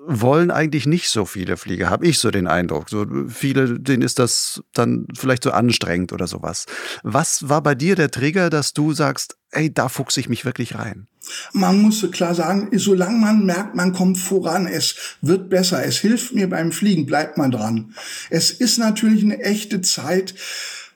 [0.07, 2.89] wollen eigentlich nicht so viele Flieger, habe ich so den Eindruck.
[2.89, 6.65] So viele, denen ist das dann vielleicht so anstrengend oder sowas.
[7.03, 10.75] Was war bei dir der Trigger, dass du sagst, ey, da fuchse ich mich wirklich
[10.75, 11.07] rein?
[11.53, 16.33] Man muss klar sagen, solange man merkt, man kommt voran, es wird besser, es hilft
[16.33, 17.93] mir beim Fliegen, bleibt man dran.
[18.29, 20.35] Es ist natürlich eine echte Zeit,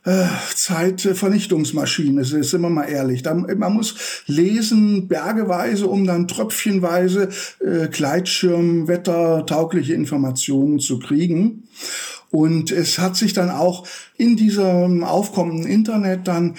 [0.06, 3.24] äh, Zeitvernichtungsmaschine, ist immer mal ehrlich.
[3.26, 11.68] man muss lesen, bergeweise, um dann tröpfchenweise äh, Gleitschirm, wettertaugliche Informationen zu kriegen.
[12.32, 16.56] Und es hat sich dann auch in diesem aufkommenden Internet dann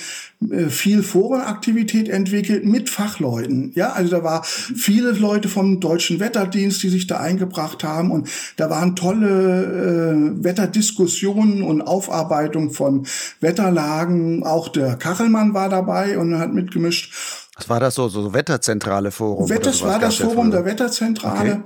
[0.50, 3.70] äh, viel Forenaktivität entwickelt mit Fachleuten.
[3.74, 8.28] Ja, also da war viele Leute vom Deutschen Wetterdienst, die sich da eingebracht haben und
[8.56, 13.06] da waren tolle äh, Wetterdiskussionen und Aufarbeitung von
[13.40, 14.42] Wetterlagen.
[14.42, 17.14] Auch der Kachelmann war dabei und hat mitgemischt.
[17.54, 19.48] Was war das so, so Wetterzentrale Forum?
[19.62, 21.52] Das war das Forum der Wetterzentrale.
[21.52, 21.62] Okay.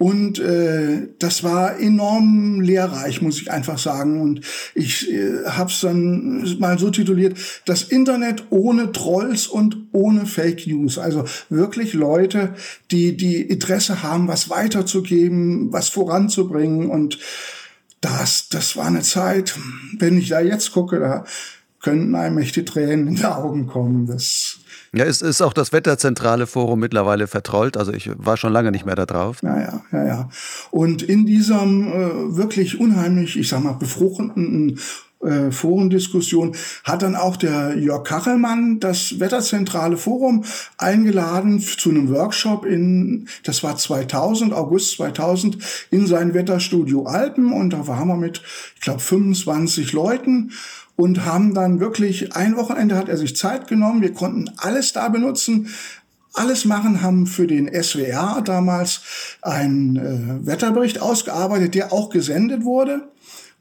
[0.00, 4.22] Und äh, das war enorm lehrreich, muss ich einfach sagen.
[4.22, 4.40] Und
[4.74, 7.36] ich äh, habe es dann mal so tituliert,
[7.66, 10.96] das Internet ohne Trolls und ohne Fake News.
[10.96, 12.54] Also wirklich Leute,
[12.90, 16.88] die die Interesse haben, was weiterzugeben, was voranzubringen.
[16.88, 17.18] Und
[18.00, 19.54] das, das war eine Zeit,
[19.98, 21.26] wenn ich da jetzt gucke, da
[21.82, 24.06] könnten einem echt die Tränen in die Augen kommen.
[24.06, 24.59] Das
[24.92, 27.76] ja, es ist auch das Wetterzentrale Forum mittlerweile vertrollt.
[27.76, 29.38] Also ich war schon lange nicht mehr da drauf.
[29.42, 30.28] Ja, ja, ja, ja.
[30.70, 34.80] Und in diesem äh, wirklich unheimlich, ich sag mal, befruchtenden
[35.22, 40.44] äh, Forendiskussion hat dann auch der Jörg Kachelmann das Wetterzentrale Forum
[40.78, 45.58] eingeladen zu einem Workshop in, das war 2000, August 2000,
[45.90, 48.42] in sein Wetterstudio Alpen und da waren wir mit,
[48.76, 50.52] ich glaube, 25 Leuten
[51.00, 54.02] und haben dann wirklich ein Wochenende hat er sich Zeit genommen.
[54.02, 55.68] Wir konnten alles da benutzen,
[56.34, 59.00] alles machen, haben für den SWR damals
[59.40, 63.09] einen äh, Wetterbericht ausgearbeitet, der auch gesendet wurde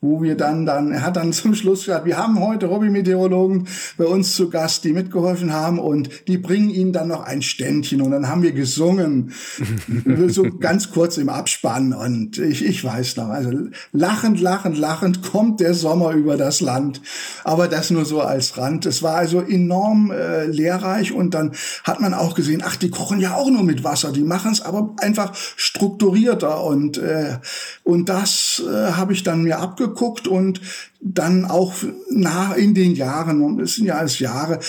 [0.01, 4.05] wo wir dann, dann, er hat dann zum Schluss gesagt, wir haben heute Hobby-Meteorologen bei
[4.05, 8.11] uns zu Gast, die mitgeholfen haben und die bringen ihnen dann noch ein Ständchen und
[8.11, 9.33] dann haben wir gesungen,
[10.27, 13.51] so ganz kurz im Abspann und ich, ich weiß noch, also
[13.91, 17.01] lachend, lachend, lachend kommt der Sommer über das Land,
[17.43, 18.85] aber das nur so als Rand.
[18.85, 21.51] Es war also enorm äh, lehrreich und dann
[21.83, 24.61] hat man auch gesehen, ach, die kochen ja auch nur mit Wasser, die machen es
[24.61, 27.39] aber einfach strukturierter und, äh,
[27.83, 30.61] und das äh, habe ich dann mir abgeguckt geguckt und
[31.01, 31.73] dann auch
[32.09, 34.59] nach in den Jahren, es sind ja alles Jahre,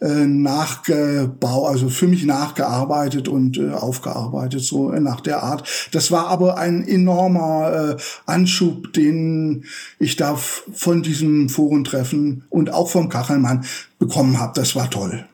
[0.00, 5.68] äh, nachgebaut, also für mich nachgearbeitet und äh, aufgearbeitet, so nach der Art.
[5.92, 9.64] Das war aber ein enormer äh, Anschub, den
[9.98, 13.64] ich da von diesem Forentreffen und auch vom Kachelmann
[13.98, 14.52] bekommen habe.
[14.54, 15.26] Das war toll.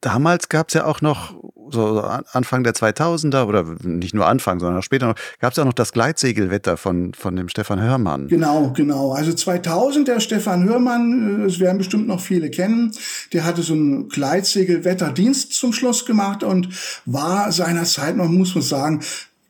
[0.00, 1.34] Damals gab es ja auch noch
[1.70, 5.64] so Anfang der 2000er oder nicht nur Anfang, sondern auch später noch, gab es ja
[5.64, 8.28] noch das Gleitsegelwetter von, von dem Stefan Hörmann.
[8.28, 9.12] Genau, genau.
[9.12, 12.92] Also 2000, der Stefan Hörmann, das werden bestimmt noch viele kennen,
[13.32, 16.68] der hatte so einen Gleitsegelwetterdienst zum Schluss gemacht und
[17.04, 19.00] war seiner Zeit noch, muss man sagen,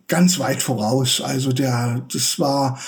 [0.09, 1.21] ganz weit voraus.
[1.21, 2.79] Also der, das war,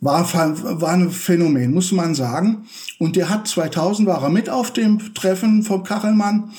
[0.00, 2.66] war, war ein Phänomen, muss man sagen.
[2.98, 6.52] Und der hat 2000 war er mit auf dem Treffen vom Kachelmann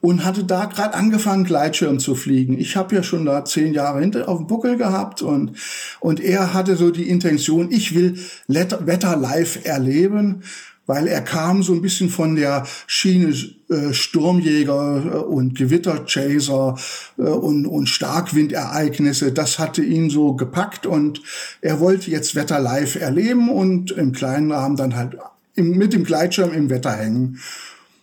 [0.00, 2.58] und hatte da gerade angefangen, Gleitschirm zu fliegen.
[2.58, 5.52] Ich habe ja schon da zehn Jahre hinter auf dem Buckel gehabt und,
[6.00, 10.42] und er hatte so die Intention, ich will Wetter live erleben
[10.88, 13.34] weil er kam so ein bisschen von der Schiene
[13.68, 16.76] äh, Sturmjäger äh, und Gewitterchaser
[17.18, 19.32] äh, und, und Starkwindereignisse.
[19.32, 21.20] Das hatte ihn so gepackt und
[21.60, 25.18] er wollte jetzt Wetter live erleben und im kleinen Rahmen dann halt
[25.54, 27.38] im, mit dem Gleitschirm im Wetter hängen.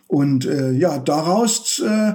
[0.08, 2.14] Und äh, ja, daraus äh,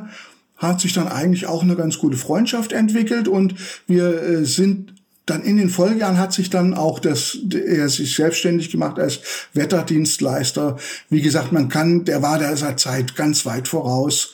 [0.57, 3.55] hat sich dann eigentlich auch eine ganz gute Freundschaft entwickelt und
[3.87, 4.93] wir äh, sind
[5.25, 9.19] dann in den Folgejahren hat sich dann auch das, er sich selbstständig gemacht als
[9.53, 10.77] Wetterdienstleister.
[11.09, 14.33] Wie gesagt, man kann, der war der seiner Zeit ganz weit voraus.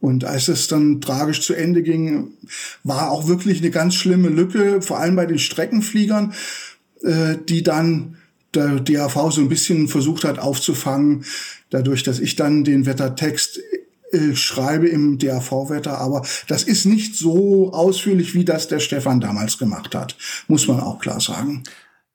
[0.00, 2.28] Und als es dann tragisch zu Ende ging,
[2.84, 6.32] war auch wirklich eine ganz schlimme Lücke, vor allem bei den Streckenfliegern,
[7.02, 8.16] äh, die dann
[8.58, 11.24] der DAV so ein bisschen versucht hat aufzufangen,
[11.70, 13.60] dadurch, dass ich dann den Wettertext
[14.10, 19.58] äh, schreibe im DAV-Wetter, aber das ist nicht so ausführlich, wie das der Stefan damals
[19.58, 21.62] gemacht hat, muss man auch klar sagen.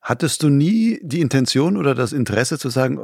[0.00, 2.98] Hattest du nie die Intention oder das Interesse zu sagen,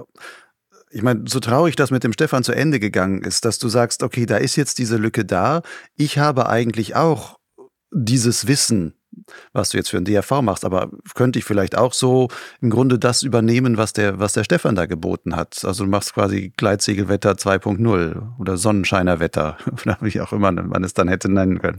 [0.91, 4.03] ich meine, so traurig das mit dem Stefan zu Ende gegangen ist, dass du sagst,
[4.03, 5.63] okay, da ist jetzt diese Lücke da.
[5.97, 7.39] Ich habe eigentlich auch
[7.93, 8.95] dieses Wissen
[9.53, 12.29] was du jetzt für ein DRV machst, aber könnte ich vielleicht auch so
[12.61, 15.65] im Grunde das übernehmen, was der, was der Stefan da geboten hat.
[15.65, 21.09] Also du machst quasi Gleitsegelwetter 2.0 oder Sonnenscheinerwetter oder wie auch immer man es dann
[21.09, 21.79] hätte nennen können.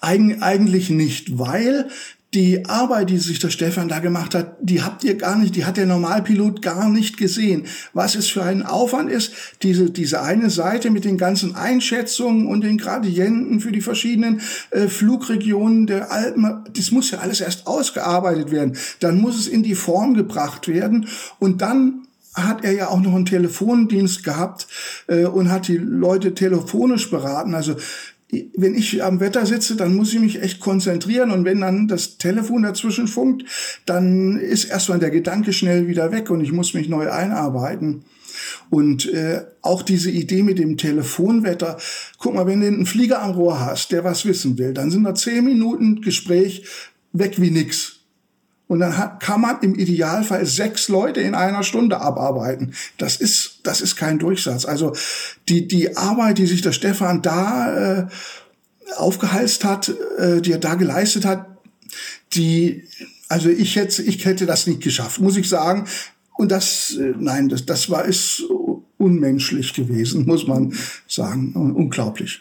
[0.00, 1.88] Eig eigentlich nicht, weil
[2.34, 5.64] die Arbeit, die sich der Stefan da gemacht hat, die habt ihr gar nicht, die
[5.64, 7.66] hat der Normalpilot gar nicht gesehen.
[7.92, 9.32] Was es für ein Aufwand ist,
[9.62, 14.88] diese, diese eine Seite mit den ganzen Einschätzungen und den Gradienten für die verschiedenen äh,
[14.88, 18.76] Flugregionen der Alpen, das muss ja alles erst ausgearbeitet werden.
[18.98, 21.06] Dann muss es in die Form gebracht werden
[21.38, 22.04] und dann
[22.34, 24.66] hat er ja auch noch einen Telefondienst gehabt
[25.06, 27.54] äh, und hat die Leute telefonisch beraten.
[27.54, 27.76] Also
[28.56, 32.18] wenn ich am Wetter sitze, dann muss ich mich echt konzentrieren und wenn dann das
[32.18, 33.44] Telefon dazwischen funkt,
[33.86, 38.04] dann ist erstmal der Gedanke schnell wieder weg und ich muss mich neu einarbeiten.
[38.70, 41.78] Und äh, auch diese Idee mit dem Telefonwetter,
[42.18, 45.04] guck mal, wenn du einen Flieger am Rohr hast, der was wissen will, dann sind
[45.04, 46.64] da zehn Minuten Gespräch
[47.12, 47.93] weg wie nix.
[48.66, 52.72] Und dann hat, kann man im Idealfall sechs Leute in einer Stunde abarbeiten.
[52.96, 54.64] Das ist, das ist kein Durchsatz.
[54.64, 54.94] Also
[55.48, 58.06] die, die Arbeit, die sich der Stefan da äh,
[58.96, 61.46] aufgehalst hat, äh, die er da geleistet hat,
[62.32, 62.84] die,
[63.28, 65.84] also ich hätte, ich hätte das nicht geschafft, muss ich sagen.
[66.36, 68.42] Und das, äh, nein, das, das war, ist
[68.96, 70.72] unmenschlich gewesen, muss man
[71.06, 71.52] sagen.
[71.54, 72.40] Unglaublich.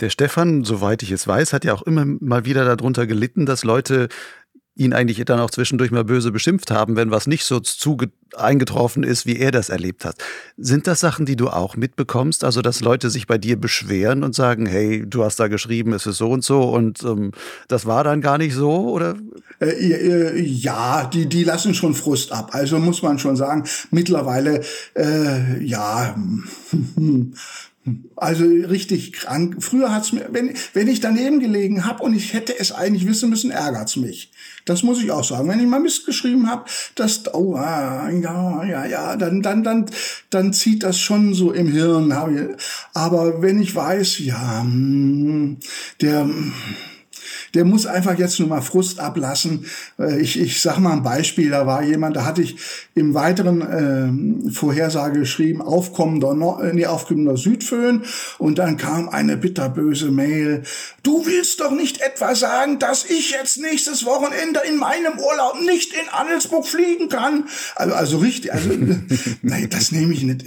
[0.00, 3.64] Der Stefan, soweit ich es weiß, hat ja auch immer mal wieder darunter gelitten, dass
[3.64, 4.08] Leute
[4.76, 9.04] ihn eigentlich dann auch zwischendurch mal böse beschimpft haben, wenn was nicht so zuge eingetroffen
[9.04, 10.16] ist, wie er das erlebt hat.
[10.56, 12.42] Sind das Sachen, die du auch mitbekommst?
[12.42, 16.06] Also, dass Leute sich bei dir beschweren und sagen, hey, du hast da geschrieben, es
[16.06, 17.30] ist so und so und ähm,
[17.68, 19.14] das war dann gar nicht so, oder?
[19.60, 22.50] Äh, ja, die, die lassen schon Frust ab.
[22.52, 24.62] Also muss man schon sagen, mittlerweile,
[24.96, 26.16] äh, ja,
[28.16, 29.56] Also richtig krank.
[29.62, 33.28] Früher hat's mir, wenn, wenn ich daneben gelegen habe und ich hätte es eigentlich wissen
[33.28, 34.30] müssen, ärgert's mich.
[34.64, 35.48] Das muss ich auch sagen.
[35.48, 39.86] Wenn ich mal Mist geschrieben habe, das, oh, ah, ja, ja, ja, dann, dann, dann,
[40.30, 42.12] dann zieht das schon so im Hirn.
[42.94, 45.58] Aber wenn ich weiß, ja, hm,
[46.00, 46.28] der,
[47.54, 49.66] der muss einfach jetzt nur mal Frust ablassen.
[49.98, 52.56] Äh, ich, ich sag mal ein Beispiel, da war jemand, da hatte ich
[52.94, 58.02] im weiteren äh, Vorhersage geschrieben, aufkommender, no äh, nee, aufkommender Südföhn
[58.38, 60.62] und dann kam eine bitterböse Mail.
[61.02, 65.92] Du willst doch nicht etwa sagen, dass ich jetzt nächstes Wochenende in meinem Urlaub nicht
[65.92, 67.44] in Annelsburg fliegen kann?
[67.76, 68.70] Also, also richtig, also,
[69.42, 70.44] nein, das nehme ich nicht.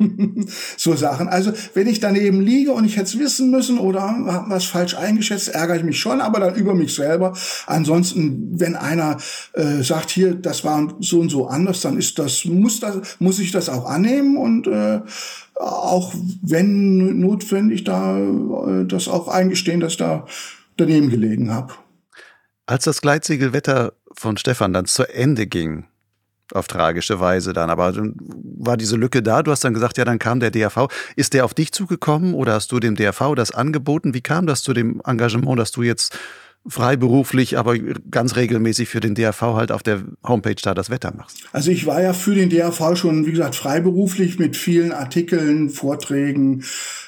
[0.76, 1.28] so Sachen.
[1.28, 4.96] Also wenn ich daneben liege und ich hätte es wissen müssen oder habe was falsch
[4.96, 7.36] eingeschätzt, ärgere ich mich schon, aber dann über mich selber.
[7.66, 9.18] Ansonsten, wenn einer
[9.52, 13.38] äh, sagt, hier, das war so und so anders, dann ist das, muss das, muss
[13.38, 15.00] ich das auch annehmen und äh,
[15.54, 20.26] auch wenn notwendig da äh, das auch eingestehen, dass da
[20.76, 21.74] daneben gelegen habe.
[22.66, 25.86] Als das Gleitsegelwetter von Stefan dann zu Ende ging,
[26.52, 27.70] auf tragische Weise dann.
[27.70, 27.92] Aber
[28.58, 29.42] war diese Lücke da.
[29.42, 30.88] Du hast dann gesagt, ja, dann kam der DAV.
[31.16, 34.14] Ist der auf dich zugekommen oder hast du dem DAV das angeboten?
[34.14, 36.16] Wie kam das zu dem Engagement, dass du jetzt
[36.66, 41.38] freiberuflich, aber ganz regelmäßig für den DAV halt auf der Homepage da das Wetter machst.
[41.52, 46.62] Also ich war ja für den DAV schon, wie gesagt, freiberuflich mit vielen Artikeln, Vorträgen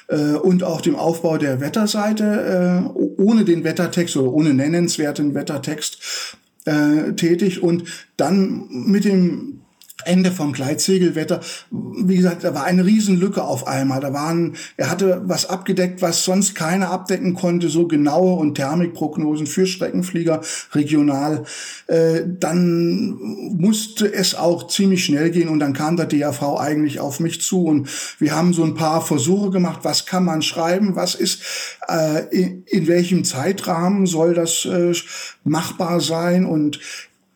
[0.07, 6.37] äh, und auch dem Aufbau der Wetterseite, äh, ohne den Wettertext oder ohne nennenswerten Wettertext
[6.65, 7.83] äh, tätig und
[8.17, 9.62] dann mit dem
[10.05, 11.41] Ende vom Gleitsegelwetter.
[11.71, 13.99] Wie gesagt, da war eine Riesenlücke auf einmal.
[13.99, 19.47] Da waren, er hatte was abgedeckt, was sonst keiner abdecken konnte, so genaue und Thermikprognosen
[19.47, 20.41] für Streckenflieger
[20.73, 21.43] regional.
[21.87, 23.17] Äh, dann
[23.57, 27.65] musste es auch ziemlich schnell gehen und dann kam der DAV eigentlich auf mich zu
[27.65, 27.89] und
[28.19, 31.41] wir haben so ein paar Versuche gemacht, was kann man schreiben, was ist,
[31.87, 34.93] äh, in, in welchem Zeitrahmen soll das äh,
[35.43, 36.79] machbar sein und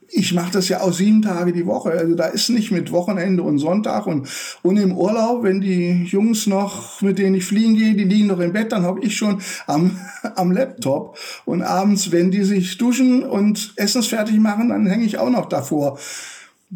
[0.09, 1.91] ich mache das ja auch sieben Tage die Woche.
[1.91, 4.27] Also da ist nicht mit Wochenende und Sonntag und,
[4.63, 8.39] und im Urlaub, wenn die Jungs noch, mit denen ich fliegen gehe, die liegen noch
[8.39, 9.99] im Bett, dann hocke ich schon am,
[10.35, 11.17] am Laptop.
[11.45, 15.99] Und abends, wenn die sich duschen und Essensfertig machen, dann hänge ich auch noch davor.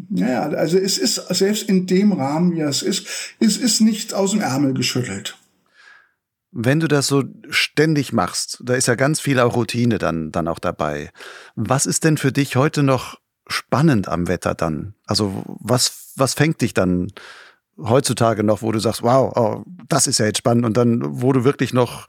[0.08, 3.06] Naja, also es ist selbst in dem Rahmen, wie es ist,
[3.40, 5.36] es ist nicht aus dem Ärmel geschüttelt.
[6.50, 10.48] Wenn du das so ständig machst, da ist ja ganz viel auch Routine dann, dann
[10.48, 11.10] auch dabei.
[11.56, 13.21] Was ist denn für dich heute noch
[13.52, 14.94] spannend am Wetter dann?
[15.06, 17.12] Also was, was fängt dich dann
[17.78, 21.32] heutzutage noch, wo du sagst, wow, oh, das ist ja jetzt spannend und dann, wo
[21.32, 22.06] du wirklich noch,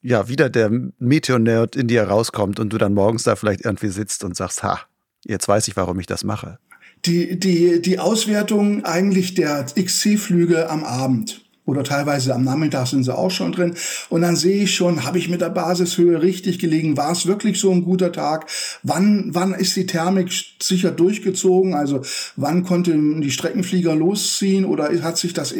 [0.00, 4.24] ja, wieder der Meteor-Nerd in dir rauskommt und du dann morgens da vielleicht irgendwie sitzt
[4.24, 4.80] und sagst, ha,
[5.24, 6.58] jetzt weiß ich, warum ich das mache.
[7.04, 13.16] Die, die, die Auswertung eigentlich der XC-Flüge am Abend oder teilweise am Nachmittag sind sie
[13.16, 13.74] auch schon drin.
[14.08, 16.96] Und dann sehe ich schon, habe ich mit der Basishöhe richtig gelegen?
[16.96, 18.50] War es wirklich so ein guter Tag?
[18.82, 21.74] Wann, wann ist die Thermik sicher durchgezogen?
[21.74, 22.02] Also
[22.36, 25.54] wann konnten die Streckenflieger losziehen oder hat sich das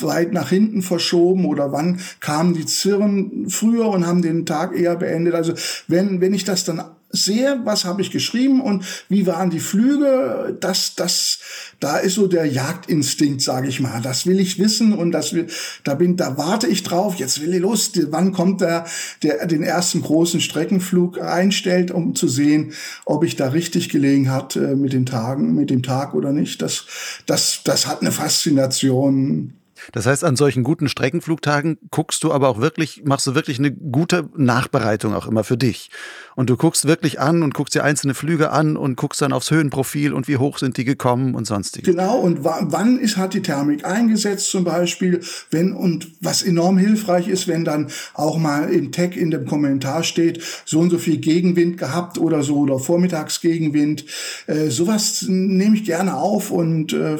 [0.00, 4.96] weit nach hinten verschoben oder wann kamen die Zirren früher und haben den Tag eher
[4.96, 5.34] beendet?
[5.34, 5.52] Also
[5.86, 6.82] wenn, wenn ich das dann
[7.12, 11.38] sehe, was habe ich geschrieben und wie waren die Flüge, das, das,
[11.78, 14.00] da ist so der Jagdinstinkt, sage ich mal.
[14.00, 15.46] Das will ich wissen und das will,
[15.84, 17.16] da bin, da warte ich drauf.
[17.16, 17.92] Jetzt will ich los.
[18.10, 18.86] Wann kommt der,
[19.22, 22.72] der den ersten großen Streckenflug einstellt, um zu sehen,
[23.04, 26.62] ob ich da richtig gelegen hat äh, mit den Tagen, mit dem Tag oder nicht.
[26.62, 26.86] Das,
[27.26, 29.52] das, das hat eine Faszination.
[29.92, 33.72] Das heißt, an solchen guten Streckenflugtagen guckst du aber auch wirklich, machst du wirklich eine
[33.72, 35.90] gute Nachbereitung auch immer für dich.
[36.36, 39.50] Und du guckst wirklich an und guckst dir einzelne Flüge an und guckst dann aufs
[39.50, 41.86] Höhenprofil und wie hoch sind die gekommen und sonstiges.
[41.86, 45.20] Genau, und wann ist, hat die Thermik eingesetzt zum Beispiel,
[45.50, 50.04] wenn, und was enorm hilfreich ist, wenn dann auch mal im Tag in dem Kommentar
[50.04, 54.04] steht, so und so viel Gegenwind gehabt oder so, oder Vormittagsgegenwind.
[54.46, 57.16] Äh, sowas nehme ich gerne auf und äh,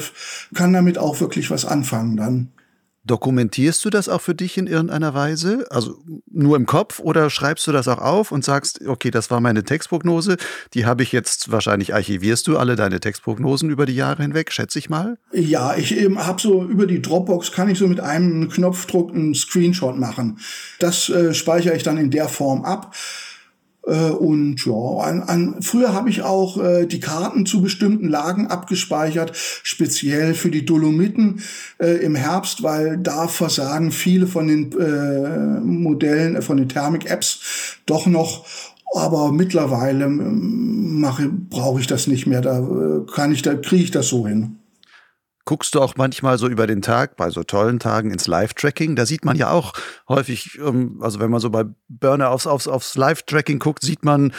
[0.53, 2.52] kann damit auch wirklich was anfangen dann.
[3.05, 5.65] Dokumentierst du das auch für dich in irgendeiner Weise?
[5.69, 5.97] Also
[6.31, 9.63] nur im Kopf oder schreibst du das auch auf und sagst, okay, das war meine
[9.63, 10.37] Textprognose,
[10.73, 14.79] die habe ich jetzt, wahrscheinlich archivierst du alle deine Textprognosen über die Jahre hinweg, schätze
[14.79, 15.17] ich mal?
[15.33, 19.35] Ja, ich eben habe so über die Dropbox, kann ich so mit einem Knopfdruck einen
[19.35, 20.39] Screenshot machen.
[20.79, 22.95] Das äh, speichere ich dann in der Form ab.
[23.85, 28.47] Äh, und ja, an, an, früher habe ich auch äh, die Karten zu bestimmten Lagen
[28.47, 31.41] abgespeichert, speziell für die Dolomiten
[31.79, 37.41] äh, im Herbst, weil da versagen viele von den äh, Modellen, äh, von den Thermik-Apps
[37.85, 38.45] doch noch.
[38.95, 42.41] Aber mittlerweile ähm, mache, brauche ich das nicht mehr.
[42.41, 44.59] Da äh, kann ich, da kriege ich das so hin.
[45.45, 48.95] Guckst du auch manchmal so über den Tag, bei so tollen Tagen ins Live-Tracking?
[48.95, 49.73] Da sieht man ja auch
[50.07, 54.33] häufig, ähm, also wenn man so bei Burner aufs, aufs, aufs Live-Tracking guckt, sieht man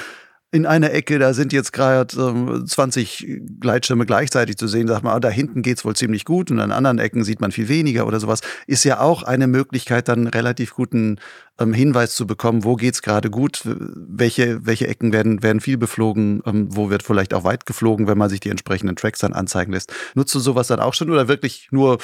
[0.55, 5.13] in einer Ecke, da sind jetzt gerade ähm, 20 Gleitschirme gleichzeitig zu sehen, sagt man,
[5.13, 8.07] ah, da hinten geht's wohl ziemlich gut und an anderen Ecken sieht man viel weniger
[8.07, 11.19] oder sowas, ist ja auch eine Möglichkeit, dann relativ guten
[11.59, 16.41] ähm, Hinweis zu bekommen, wo geht's gerade gut, welche, welche Ecken werden, werden viel beflogen,
[16.47, 19.73] ähm, wo wird vielleicht auch weit geflogen, wenn man sich die entsprechenden Tracks dann anzeigen
[19.73, 19.93] lässt.
[20.15, 21.99] Nutzt du sowas dann auch schon oder wirklich nur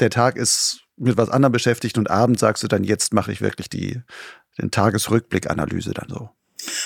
[0.00, 3.40] der Tag ist mit was anderem beschäftigt und abends sagst du dann, jetzt mache ich
[3.40, 4.02] wirklich die,
[4.60, 6.28] den Tagesrückblick-Analyse dann so?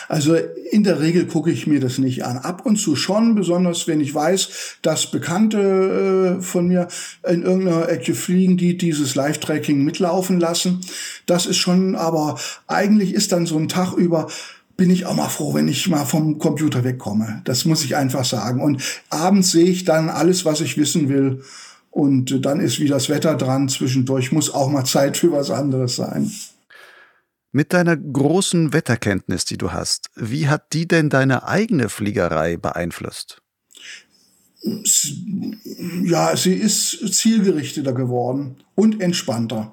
[0.08, 2.38] Also in der Regel gucke ich mir das nicht an.
[2.38, 6.88] Ab und zu schon, besonders wenn ich weiß, dass Bekannte äh, von mir
[7.28, 10.80] in irgendeiner Ecke fliegen, die dieses Live-Tracking mitlaufen lassen.
[11.26, 14.28] Das ist schon, aber eigentlich ist dann so ein Tag über
[14.76, 17.42] bin ich auch mal froh, wenn ich mal vom Computer wegkomme.
[17.44, 18.60] Das muss ich einfach sagen.
[18.60, 21.42] Und abends sehe ich dann alles, was ich wissen will.
[21.90, 23.68] Und dann ist wie das Wetter dran.
[23.68, 26.32] Zwischendurch muss auch mal Zeit für was anderes sein.
[27.56, 33.42] Mit deiner großen Wetterkenntnis, die du hast, wie hat die denn deine eigene Fliegerei beeinflusst?
[36.02, 39.72] ja, sie ist zielgerichteter geworden und entspannter.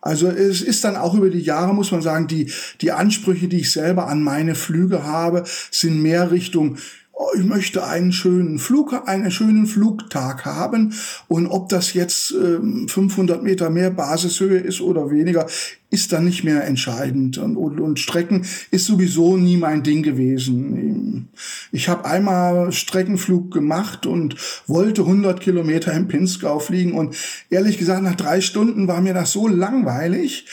[0.00, 3.60] Also es ist dann auch über die Jahre, muss man sagen, die, die Ansprüche, die
[3.60, 5.42] ich selber an meine Flüge habe,
[5.72, 6.76] sind mehr Richtung
[7.36, 10.94] ich möchte einen schönen Flug, einen schönen Flugtag haben.
[11.28, 15.46] Und ob das jetzt äh, 500 Meter mehr Basishöhe ist oder weniger,
[15.90, 17.38] ist dann nicht mehr entscheidend.
[17.38, 21.28] Und, und, und Strecken ist sowieso nie mein Ding gewesen.
[21.72, 26.92] Ich habe einmal Streckenflug gemacht und wollte 100 Kilometer im Pinzgau fliegen.
[26.92, 27.16] Und
[27.50, 30.46] ehrlich gesagt, nach drei Stunden war mir das so langweilig.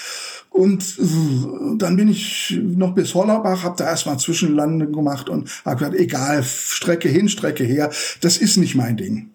[0.58, 5.78] Und äh, dann bin ich noch bis Hollerbach, habe da erstmal Zwischenlande gemacht und habe
[5.78, 7.91] gesagt, egal, Strecke hin, Strecke her,
[8.22, 9.30] das ist nicht mein Ding.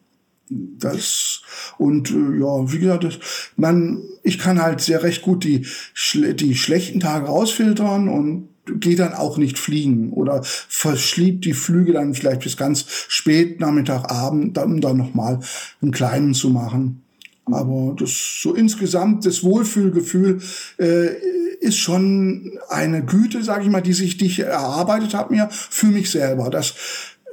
[0.50, 1.42] Das
[1.78, 3.20] und äh, ja, wie gesagt,
[3.56, 5.64] man, ich kann halt sehr recht gut die
[6.12, 12.14] die schlechten Tage rausfiltern und gehe dann auch nicht fliegen oder verschliebt die Flüge dann
[12.14, 15.38] vielleicht bis ganz spät Nachmittag, Abend, um dann noch mal
[15.80, 17.02] einen kleinen zu machen.
[17.52, 20.40] Aber das so insgesamt das Wohlfühlgefühl
[20.78, 21.08] äh,
[21.60, 25.86] ist schon eine Güte, sage ich mal, die sich die ich erarbeitet habe mir für
[25.86, 26.50] mich selber.
[26.50, 26.74] Das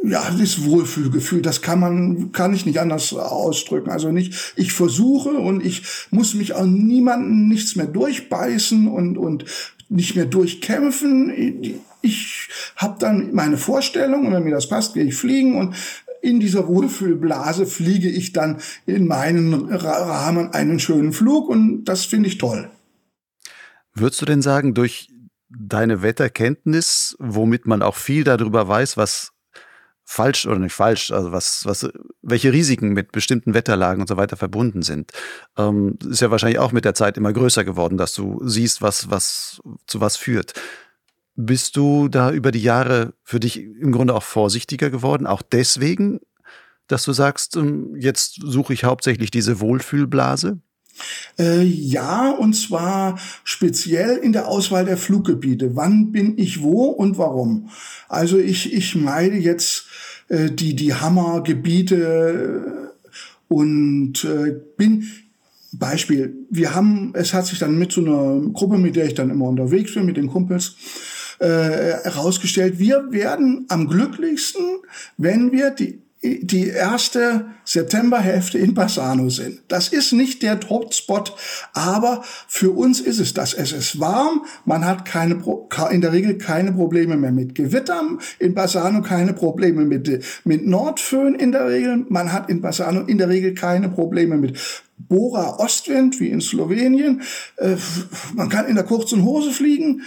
[0.02, 3.90] ja, das Wohlfühlgefühl, das kann man, kann ich nicht anders ausdrücken.
[3.90, 9.46] Also nicht, ich versuche und ich muss mich an niemanden nichts mehr durchbeißen und, und
[9.90, 11.82] nicht mehr durchkämpfen.
[12.02, 12.48] Ich
[12.78, 15.76] habe dann meine Vorstellung und wenn mir das passt, gehe ich fliegen und
[16.22, 22.30] in dieser Wohlfühlblase fliege ich dann in meinen Rahmen einen schönen Flug und das finde
[22.30, 22.70] ich toll.
[23.94, 25.10] Würdest du denn sagen, durch
[25.50, 29.34] deine Wetterkenntnis, womit man auch viel darüber weiß, was
[30.06, 31.88] falsch oder nicht falsch, also was, was,
[32.24, 35.12] welche Risiken mit bestimmten Wetterlagen und so weiter verbunden sind,
[35.56, 39.12] ähm, ist ja wahrscheinlich auch mit der Zeit immer größer geworden, dass du siehst, was,
[39.12, 40.54] was zu was führt.
[41.36, 45.26] Bist du da über die Jahre für dich im Grunde auch vorsichtiger geworden?
[45.26, 46.20] Auch deswegen,
[46.88, 50.60] dass du sagst, ähm, jetzt suche ich hauptsächlich diese Wohlfühlblase?
[51.38, 55.76] Äh, ja, und zwar speziell in der Auswahl der Fluggebiete.
[55.76, 57.70] Wann bin ich wo und warum?
[58.08, 59.86] Also ich, ich meide jetzt
[60.28, 65.08] äh, die, die Hammergebiete äh, und äh, bin
[65.72, 69.30] Beispiel, wir haben, es hat sich dann mit so einer Gruppe, mit der ich dann
[69.30, 70.76] immer unterwegs bin, mit den Kumpels,
[71.40, 74.80] äh, herausgestellt, wir werden am glücklichsten,
[75.18, 79.62] wenn wir die die erste Septemberhälfte in Bassano sind.
[79.70, 81.34] Das ist nicht der Hotspot,
[81.74, 83.54] aber für uns ist es das.
[83.54, 85.42] Es ist warm, man hat keine,
[85.92, 91.36] in der Regel keine Probleme mehr mit Gewittern, in Bassano keine Probleme mit, mit Nordföhn
[91.36, 94.60] in der Regel, man hat in Bassano in der Regel keine Probleme mit
[94.98, 97.22] Bora Ostwind wie in Slowenien,
[97.56, 97.78] äh,
[98.36, 100.02] man kann in der kurzen Hose fliegen,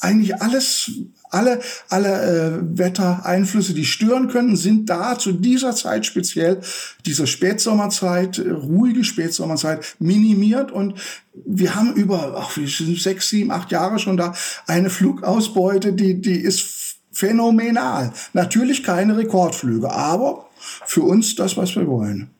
[0.00, 0.90] eigentlich alles,
[1.30, 6.60] alle, alle äh, Wettereinflüsse, die stören könnten, sind da zu dieser Zeit speziell,
[7.06, 10.94] dieser Spätsommerzeit, äh, ruhige Spätsommerzeit, minimiert und
[11.32, 14.34] wir haben über, ach, wir sind sechs, sieben, acht Jahre schon da,
[14.66, 18.12] eine Flugausbeute, die, die ist phänomenal.
[18.34, 22.30] Natürlich keine Rekordflüge, aber für uns das, was wir wollen.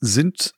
[0.00, 0.52] Sind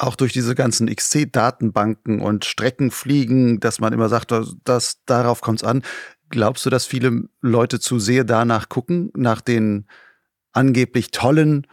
[0.00, 4.32] auch durch diese ganzen XC-Datenbanken und Streckenfliegen, dass man immer sagt,
[4.64, 5.82] dass, darauf kommt es an.
[6.30, 9.86] Glaubst du, dass viele Leute zu sehr danach gucken, nach den
[10.52, 11.66] angeblich tollen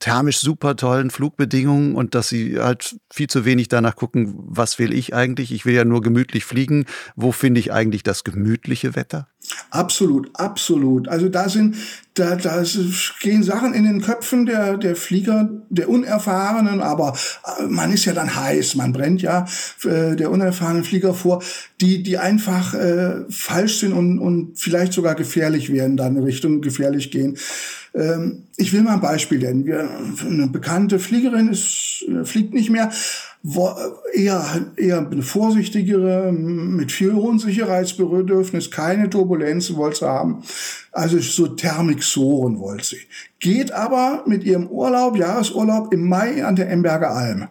[0.00, 4.92] thermisch super tollen Flugbedingungen und dass sie halt viel zu wenig danach gucken, was will
[4.92, 5.52] ich eigentlich?
[5.52, 6.86] Ich will ja nur gemütlich fliegen.
[7.16, 9.28] Wo finde ich eigentlich das gemütliche Wetter?
[9.70, 11.08] Absolut, absolut.
[11.08, 11.76] Also da sind,
[12.14, 12.62] da, da
[13.20, 17.16] gehen Sachen in den Köpfen der, der Flieger, der Unerfahrenen, aber
[17.58, 19.46] äh, man ist ja dann heiß, man brennt ja
[19.84, 21.42] äh, der unerfahrenen Flieger vor,
[21.80, 26.60] die, die einfach äh, falsch sind und, und vielleicht sogar gefährlich werden, da in Richtung
[26.62, 27.38] gefährlich gehen.
[27.94, 29.66] Ähm, ich will mal ein Beispiel nennen.
[29.66, 29.88] Wir,
[30.26, 32.90] eine bekannte Fliegerin ist, äh, fliegt nicht mehr,
[34.12, 40.42] eher, eher eine vorsichtigere, mit viel Unsicherheitsbedürfnis, keine Turbulenzen wollte sie haben.
[40.92, 43.00] Also so Thermixoren wollte sie.
[43.38, 47.48] Geht aber mit ihrem Urlaub, Jahresurlaub im Mai an der Emberger Alm.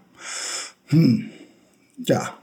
[0.88, 1.30] Hm.
[1.98, 2.36] Ja,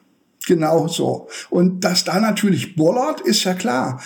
[0.46, 1.28] genau so.
[1.48, 4.02] Und dass da natürlich bollert, ist ja klar.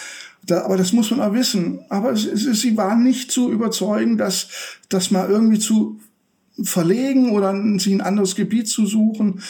[0.47, 1.81] Da, aber das muss man auch wissen.
[1.89, 4.49] Aber es, es, sie waren nicht zu überzeugen, dass,
[4.89, 5.99] dass man irgendwie zu
[6.65, 9.43] verlegen oder sich ein anderes Gebiet zu suchen,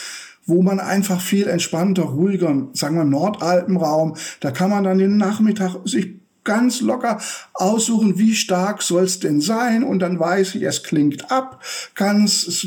[0.45, 5.75] wo man einfach viel entspannter, ruhiger, sagen wir Nordalpenraum, da kann man dann den Nachmittag
[5.85, 7.21] sich ganz locker
[7.53, 12.65] aussuchen, wie stark soll es denn sein und dann weiß ich, es klingt ab, ganz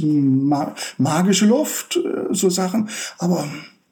[0.97, 2.89] magische Luft, äh, so Sachen,
[3.19, 3.49] aber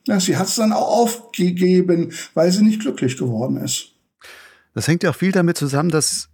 [0.07, 3.93] ja, sie hat es dann auch aufgegeben, weil sie nicht glücklich geworden ist.
[4.75, 6.29] Das hängt ja auch viel damit zusammen, dass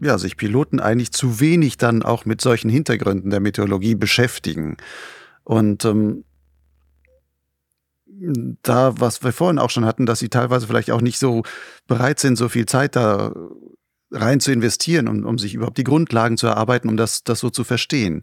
[0.00, 4.76] ja, sich Piloten eigentlich zu wenig dann auch mit solchen Hintergründen der Meteorologie beschäftigen.
[5.44, 6.24] Und ähm,
[8.62, 11.42] da, was wir vorhin auch schon hatten, dass sie teilweise vielleicht auch nicht so
[11.86, 13.32] bereit sind, so viel Zeit da
[14.10, 17.50] rein zu investieren, um, um sich überhaupt die Grundlagen zu erarbeiten, um das, das so
[17.50, 18.22] zu verstehen.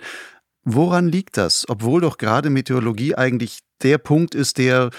[0.63, 1.65] Woran liegt das?
[1.67, 4.91] Obwohl doch gerade Meteorologie eigentlich der Punkt ist, der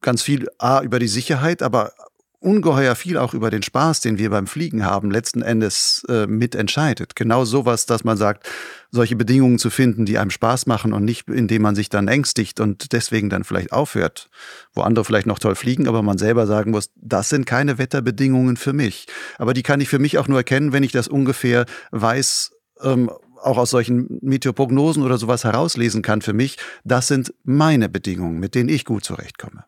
[0.00, 1.92] ganz viel A über die Sicherheit, aber
[2.40, 7.14] ungeheuer viel auch über den Spaß, den wir beim Fliegen haben, letzten Endes äh, mitentscheidet.
[7.14, 8.48] Genau sowas, dass man sagt,
[8.90, 12.58] solche Bedingungen zu finden, die einem Spaß machen und nicht, indem man sich dann ängstigt
[12.58, 14.30] und deswegen dann vielleicht aufhört,
[14.72, 18.56] wo andere vielleicht noch toll fliegen, aber man selber sagen muss, das sind keine Wetterbedingungen
[18.56, 19.06] für mich.
[19.38, 23.10] Aber die kann ich für mich auch nur erkennen, wenn ich das ungefähr weiß, ähm,
[23.42, 28.54] auch aus solchen Meteorprognosen oder sowas herauslesen kann für mich, das sind meine Bedingungen, mit
[28.54, 29.64] denen ich gut zurechtkomme.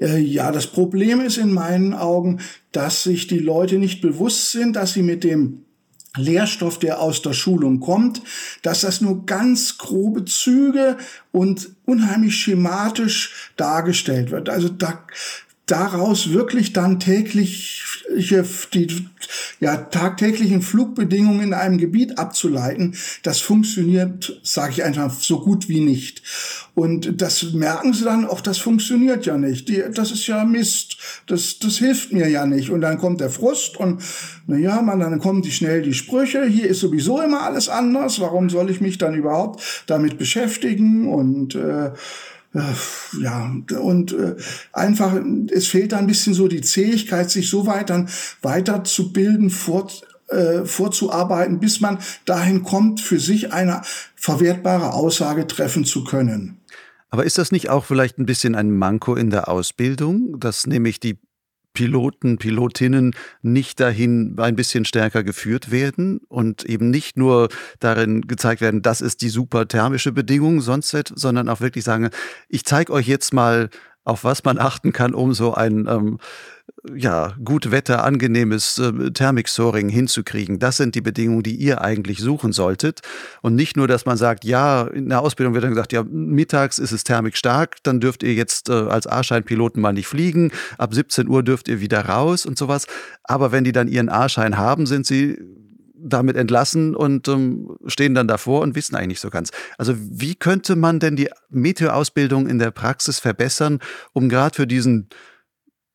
[0.00, 2.40] Äh, ja, das Problem ist in meinen Augen,
[2.72, 5.64] dass sich die Leute nicht bewusst sind, dass sie mit dem
[6.16, 8.20] Lehrstoff, der aus der Schulung kommt,
[8.60, 10.98] dass das nur ganz grobe Züge
[11.30, 14.50] und unheimlich schematisch dargestellt wird.
[14.50, 15.06] Also da
[15.66, 17.84] daraus wirklich dann täglich
[18.74, 19.08] die
[19.60, 25.80] ja, tagtäglichen Flugbedingungen in einem Gebiet abzuleiten, das funktioniert, sage ich einfach, so gut wie
[25.80, 26.22] nicht.
[26.74, 29.68] Und das merken sie dann, auch das funktioniert ja nicht.
[29.68, 30.96] Die, das ist ja Mist.
[31.26, 32.70] Das, das hilft mir ja nicht.
[32.70, 34.02] Und dann kommt der Frust und
[34.46, 36.44] na ja, man, dann kommen die schnell die Sprüche.
[36.44, 38.20] Hier ist sowieso immer alles anders.
[38.20, 41.12] Warum soll ich mich dann überhaupt damit beschäftigen?
[41.12, 41.92] Und äh,
[42.54, 43.50] ja,
[43.80, 44.36] und äh,
[44.72, 45.14] einfach,
[45.50, 48.08] es fehlt da ein bisschen so die Zähigkeit, sich so weit dann
[48.42, 53.82] weiterzubilden, fort, äh, vorzuarbeiten, bis man dahin kommt, für sich eine
[54.14, 56.58] verwertbare Aussage treffen zu können.
[57.10, 61.00] Aber ist das nicht auch vielleicht ein bisschen ein Manko in der Ausbildung, dass nämlich
[61.00, 61.18] die
[61.72, 67.48] Piloten, Pilotinnen nicht dahin ein bisschen stärker geführt werden und eben nicht nur
[67.80, 72.10] darin gezeigt werden, das ist die super thermische Bedingung, sonst, sondern auch wirklich sagen,
[72.48, 73.70] ich zeige euch jetzt mal,
[74.04, 76.18] auf was man achten kann, um so ein ähm,
[76.94, 80.58] ja, gut Wetter, angenehmes äh, Thermik-Soaring hinzukriegen.
[80.58, 83.00] Das sind die Bedingungen, die ihr eigentlich suchen solltet.
[83.40, 86.78] Und nicht nur, dass man sagt, ja, in der Ausbildung wird dann gesagt, ja, mittags
[86.78, 90.92] ist es thermik stark, dann dürft ihr jetzt äh, als A-Schein-Piloten mal nicht fliegen, ab
[90.92, 92.86] 17 Uhr dürft ihr wieder raus und sowas.
[93.22, 95.38] Aber wenn die dann ihren A-Schein haben, sind sie
[96.04, 99.50] damit entlassen und ähm, stehen dann davor und wissen eigentlich nicht so ganz.
[99.78, 103.78] Also wie könnte man denn die Meteoausbildung in der Praxis verbessern,
[104.12, 105.08] um gerade für diesen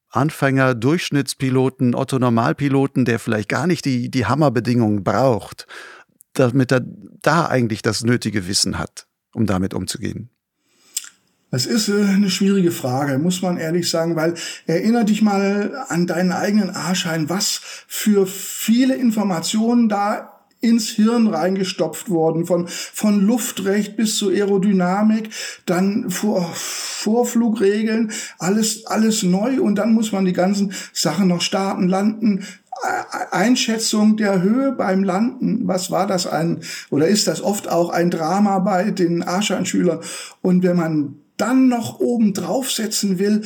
[0.10, 5.68] Anfänger, Durchschnittspiloten, Otto Normalpiloten, der vielleicht gar nicht die, die Hammerbedingungen braucht,
[6.34, 6.82] damit er
[7.22, 10.30] da eigentlich das nötige Wissen hat, um damit umzugehen?
[11.50, 14.34] Das ist äh, eine schwierige Frage, muss man ehrlich sagen, weil
[14.66, 22.10] erinnere dich mal an deinen eigenen A-Schein, was für viele Informationen da ins Hirn reingestopft
[22.10, 25.30] worden, von, von Luftrecht bis zur Aerodynamik,
[25.66, 31.88] dann vor, Vorflugregeln, alles, alles neu und dann muss man die ganzen Sachen noch starten,
[31.88, 32.44] landen,
[33.32, 38.12] Einschätzung der Höhe beim Landen, was war das ein, oder ist das oft auch ein
[38.12, 40.00] Drama bei den A-Schein-Schülern?
[40.42, 43.44] Und wenn man dann noch oben draufsetzen will,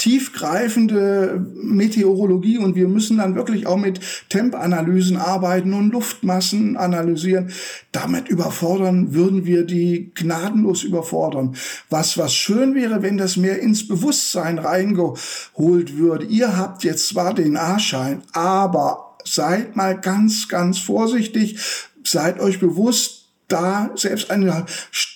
[0.00, 7.52] tiefgreifende Meteorologie und wir müssen dann wirklich auch mit Tempanalysen arbeiten und Luftmassen analysieren.
[7.92, 11.54] Damit überfordern würden wir die gnadenlos überfordern.
[11.90, 16.24] Was, was schön wäre, wenn das mehr ins Bewusstsein reingeholt würde.
[16.24, 21.58] Ihr habt jetzt zwar den A-Schein, aber seid mal ganz, ganz vorsichtig.
[22.04, 23.19] Seid euch bewusst,
[23.52, 24.66] da selbst eine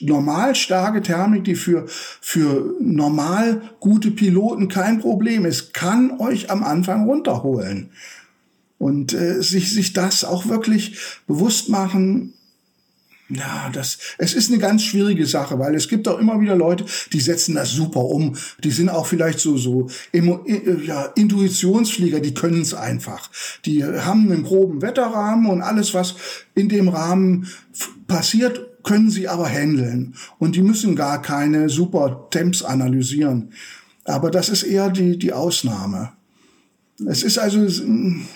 [0.01, 6.63] normal starke Thermik, die für, für normal gute Piloten kein Problem ist, kann euch am
[6.63, 7.91] Anfang runterholen.
[8.79, 12.34] Und äh, sich, sich das auch wirklich bewusst machen,
[13.31, 16.85] ja, das, es ist eine ganz schwierige Sache, weil es gibt auch immer wieder Leute,
[17.13, 18.37] die setzen das super um.
[18.63, 23.31] Die sind auch vielleicht so, so, ja, Intuitionsflieger, die können es einfach.
[23.65, 26.17] Die haben einen groben Wetterrahmen und alles, was
[26.55, 27.49] in dem Rahmen
[28.07, 30.15] passiert, können sie aber handeln.
[30.39, 33.53] Und die müssen gar keine super Temps analysieren.
[34.05, 36.13] Aber das ist eher die, die Ausnahme.
[37.07, 37.67] Es ist also,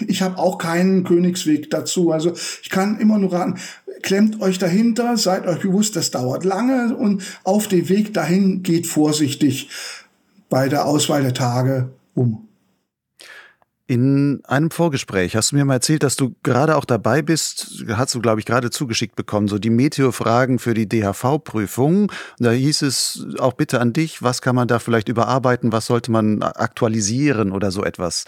[0.07, 2.11] ich habe auch keinen Königsweg dazu.
[2.11, 2.33] Also
[2.63, 3.55] ich kann immer nur raten,
[4.03, 8.87] klemmt euch dahinter, seid euch bewusst, das dauert lange und auf dem Weg dahin geht
[8.87, 9.69] vorsichtig
[10.49, 12.48] bei der Auswahl der Tage um.
[13.91, 18.15] In einem Vorgespräch hast du mir mal erzählt, dass du gerade auch dabei bist, hast
[18.15, 22.13] du, glaube ich, gerade zugeschickt bekommen, so die Meteorfragen für die DHV-Prüfung.
[22.39, 26.11] Da hieß es auch bitte an dich, was kann man da vielleicht überarbeiten, was sollte
[26.13, 28.27] man aktualisieren oder so etwas.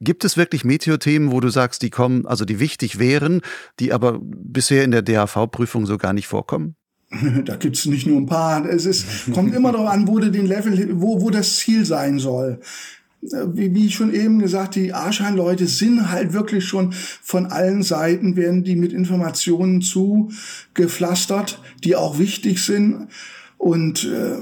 [0.00, 3.42] Gibt es wirklich Meteor-Themen, wo du sagst, die kommen, also die wichtig wären,
[3.80, 6.74] die aber bisher in der DHV-Prüfung so gar nicht vorkommen?
[7.44, 8.64] Da gibt's nicht nur ein paar.
[8.64, 12.18] Es ist, kommt immer darauf an, wo du den Level, wo, wo das Ziel sein
[12.18, 12.60] soll
[13.22, 18.64] wie, wie schon eben gesagt, die A-Schein-Leute sind halt wirklich schon von allen Seiten, werden
[18.64, 23.08] die mit Informationen zugepflastert, die auch wichtig sind.
[23.58, 24.38] Und äh,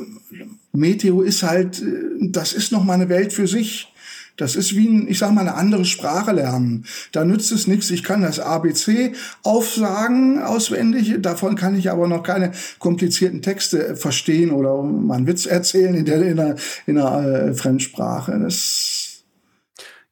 [0.73, 3.93] Meteo ist halt, äh, das ist noch mal eine Welt für sich.
[4.41, 6.87] Das ist wie, ein, ich sage mal, eine andere Sprache lernen.
[7.13, 7.91] Da nützt es nichts.
[7.91, 9.13] Ich kann das ABC
[9.43, 11.17] aufsagen auswendig.
[11.21, 16.07] Davon kann ich aber noch keine komplizierten Texte verstehen oder mal einen Witz erzählen in
[16.07, 18.39] der, in einer, in einer äh, Fremdsprache.
[18.39, 19.25] Das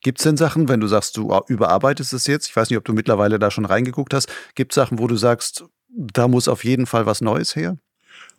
[0.03, 2.85] Gibt es denn Sachen, wenn du sagst, du überarbeitest es jetzt, ich weiß nicht, ob
[2.85, 6.65] du mittlerweile da schon reingeguckt hast, gibt es Sachen, wo du sagst, da muss auf
[6.65, 7.79] jeden Fall was Neues her?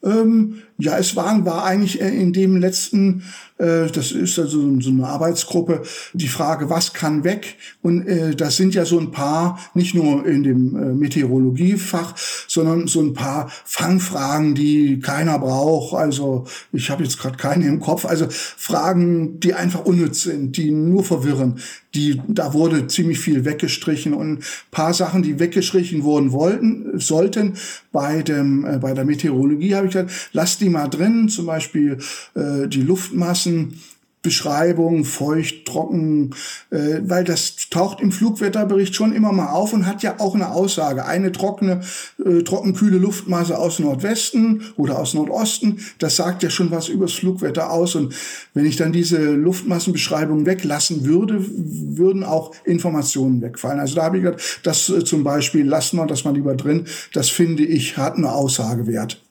[0.04, 3.24] Ähm, ja, es war, war eigentlich äh, in dem letzten,
[3.58, 5.84] äh, das ist also so eine Arbeitsgruppe,
[6.14, 7.58] die Frage, was kann weg?
[7.82, 12.16] Und äh, das sind ja so ein paar, nicht nur in dem äh, Meteorologiefach,
[12.48, 15.96] sondern so ein paar Fangfragen, die keiner braucht.
[15.96, 18.06] Also ich habe jetzt gerade keine im Kopf.
[18.06, 21.60] Also Fragen, die einfach unnütz sind, die nur verwirren.
[21.96, 27.56] Die, da wurde ziemlich viel weggestrichen und paar Sachen, die weggestrichen wurden wollten, sollten
[27.92, 31.98] bei dem äh, bei der Meteorologie habe ich gesagt, lasst die mal drin, zum Beispiel
[32.36, 33.80] äh, die Luftmassen,
[34.22, 36.36] Beschreibung, feucht, trocken,
[36.72, 40.52] äh, weil das taucht im Flugwetterbericht schon immer mal auf und hat ja auch eine
[40.52, 41.06] Aussage.
[41.06, 41.82] Eine trockene,
[42.26, 47.72] äh, trockenkühle Luftmasse aus Nordwesten oder aus Nordosten, das sagt ja schon was übers Flugwetter
[47.72, 47.96] aus.
[47.96, 48.14] Und
[48.54, 53.80] wenn ich dann diese Luftmassenbeschreibung weglassen würde, würden auch Informationen wegfallen.
[53.80, 56.88] Also da habe ich gesagt, das äh, zum Beispiel, lassen wir das mal lieber drin.
[57.14, 59.22] Das finde ich, hat eine Aussagewert.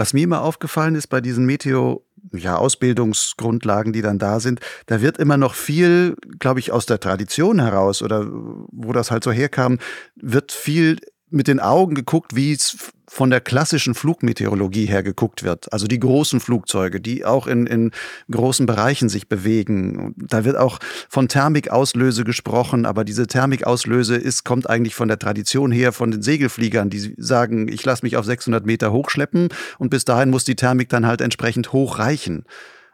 [0.00, 5.02] Was mir immer aufgefallen ist bei diesen Meteo ja, Ausbildungsgrundlagen, die dann da sind, da
[5.02, 9.30] wird immer noch viel, glaube ich, aus der Tradition heraus oder wo das halt so
[9.30, 9.76] herkam,
[10.16, 15.72] wird viel mit den Augen geguckt, wie es von der klassischen Flugmeteorologie her geguckt wird.
[15.72, 17.90] Also die großen Flugzeuge, die auch in, in
[18.30, 20.14] großen Bereichen sich bewegen.
[20.16, 25.72] Da wird auch von Thermikauslöse gesprochen, aber diese Thermikauslöse ist, kommt eigentlich von der Tradition
[25.72, 29.48] her von den Segelfliegern, die sagen, ich lasse mich auf 600 Meter hochschleppen
[29.78, 32.44] und bis dahin muss die Thermik dann halt entsprechend hoch reichen.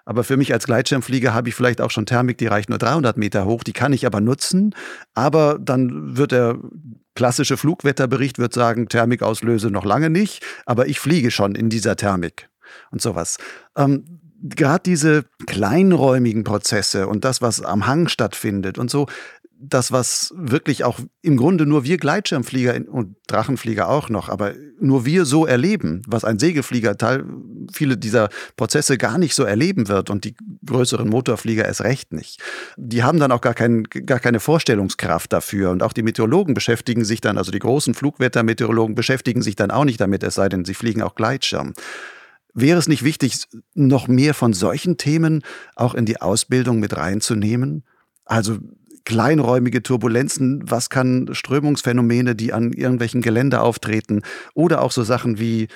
[0.06, 3.18] Aber für mich als Gleitschirmflieger habe ich vielleicht auch schon Thermik, die reicht nur 300
[3.18, 4.74] Meter hoch, die kann ich aber nutzen.
[5.14, 6.58] Aber dann wird der
[7.16, 12.48] klassische Flugwetterbericht wird sagen, Thermikauslöse noch lange nicht, aber ich fliege schon in dieser Thermik
[12.90, 13.38] und sowas.
[13.76, 19.06] Ähm, Gerade diese kleinräumigen Prozesse und das, was am Hang stattfindet und so,
[19.58, 25.06] das, was wirklich auch im Grunde nur wir Gleitschirmflieger und Drachenflieger auch noch, aber nur
[25.06, 27.24] wir so erleben, was ein Segelflieger Teil,
[27.72, 30.36] viele dieser Prozesse gar nicht so erleben wird und die
[30.66, 32.40] größeren Motorflieger erst recht nicht.
[32.76, 37.04] Die haben dann auch gar, kein, gar keine Vorstellungskraft dafür und auch die Meteorologen beschäftigen
[37.04, 40.64] sich dann, also die großen Flugwettermeteorologen beschäftigen sich dann auch nicht damit, es sei denn,
[40.64, 41.72] sie fliegen auch Gleitschirm.
[42.52, 43.44] Wäre es nicht wichtig,
[43.74, 45.42] noch mehr von solchen Themen
[45.74, 47.84] auch in die Ausbildung mit reinzunehmen?
[48.24, 48.58] Also
[49.06, 55.68] kleinräumige Turbulenzen, was kann Strömungsphänomene, die an irgendwelchen Gelände auftreten oder auch so Sachen wie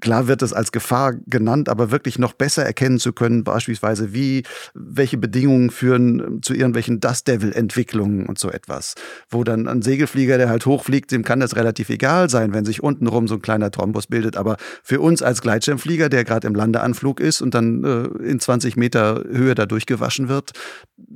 [0.00, 4.42] klar wird es als Gefahr genannt, aber wirklich noch besser erkennen zu können, beispielsweise wie,
[4.74, 8.94] welche Bedingungen führen zu irgendwelchen Dust Devil Entwicklungen und so etwas.
[9.30, 12.82] Wo dann ein Segelflieger, der halt hochfliegt, dem kann das relativ egal sein, wenn sich
[12.82, 14.36] untenrum so ein kleiner Thrombus bildet.
[14.36, 18.76] Aber für uns als Gleitschirmflieger, der gerade im Landeanflug ist und dann äh, in 20
[18.76, 20.52] Meter Höhe da durchgewaschen wird,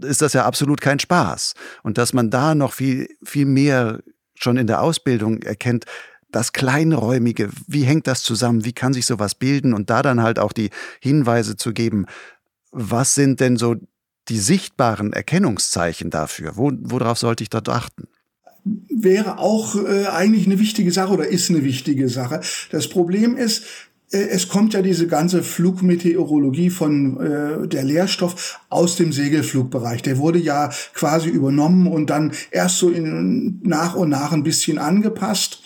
[0.03, 1.55] ist das ja absolut kein Spaß.
[1.83, 4.01] Und dass man da noch viel, viel mehr
[4.35, 5.85] schon in der Ausbildung erkennt,
[6.33, 10.39] das Kleinräumige, wie hängt das zusammen, wie kann sich sowas bilden und da dann halt
[10.39, 10.71] auch die
[11.01, 12.07] Hinweise zu geben,
[12.73, 13.77] was sind denn so
[14.29, 16.57] die sichtbaren Erkennungszeichen dafür?
[16.57, 18.09] Wo, worauf sollte ich dort achten?
[18.65, 22.41] Wäre auch äh, eigentlich eine wichtige Sache oder ist eine wichtige Sache.
[22.71, 23.65] Das Problem ist,
[24.13, 30.03] äh, es kommt ja diese ganze Flugmeteorologie von äh, der Lehrstoff aus dem Segelflugbereich.
[30.03, 34.79] Der wurde ja quasi übernommen und dann erst so in, nach und nach ein bisschen
[34.79, 35.63] angepasst.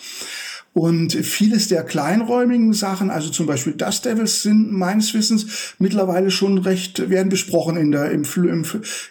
[0.75, 6.57] Und vieles der kleinräumigen Sachen, also zum Beispiel Dust Devils, sind meines Wissens mittlerweile schon
[6.57, 8.65] recht, werden besprochen in der, im, im,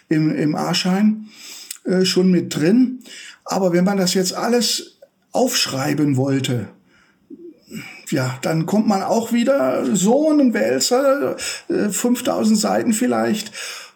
[0.07, 1.25] im, im A-Schein,
[1.83, 2.99] äh, schon mit drin.
[3.45, 4.99] Aber wenn man das jetzt alles
[5.31, 6.67] aufschreiben wollte,
[8.11, 11.35] ja, dann kommt man auch wieder so einen Wälzer,
[11.67, 13.51] äh, 5000 Seiten vielleicht.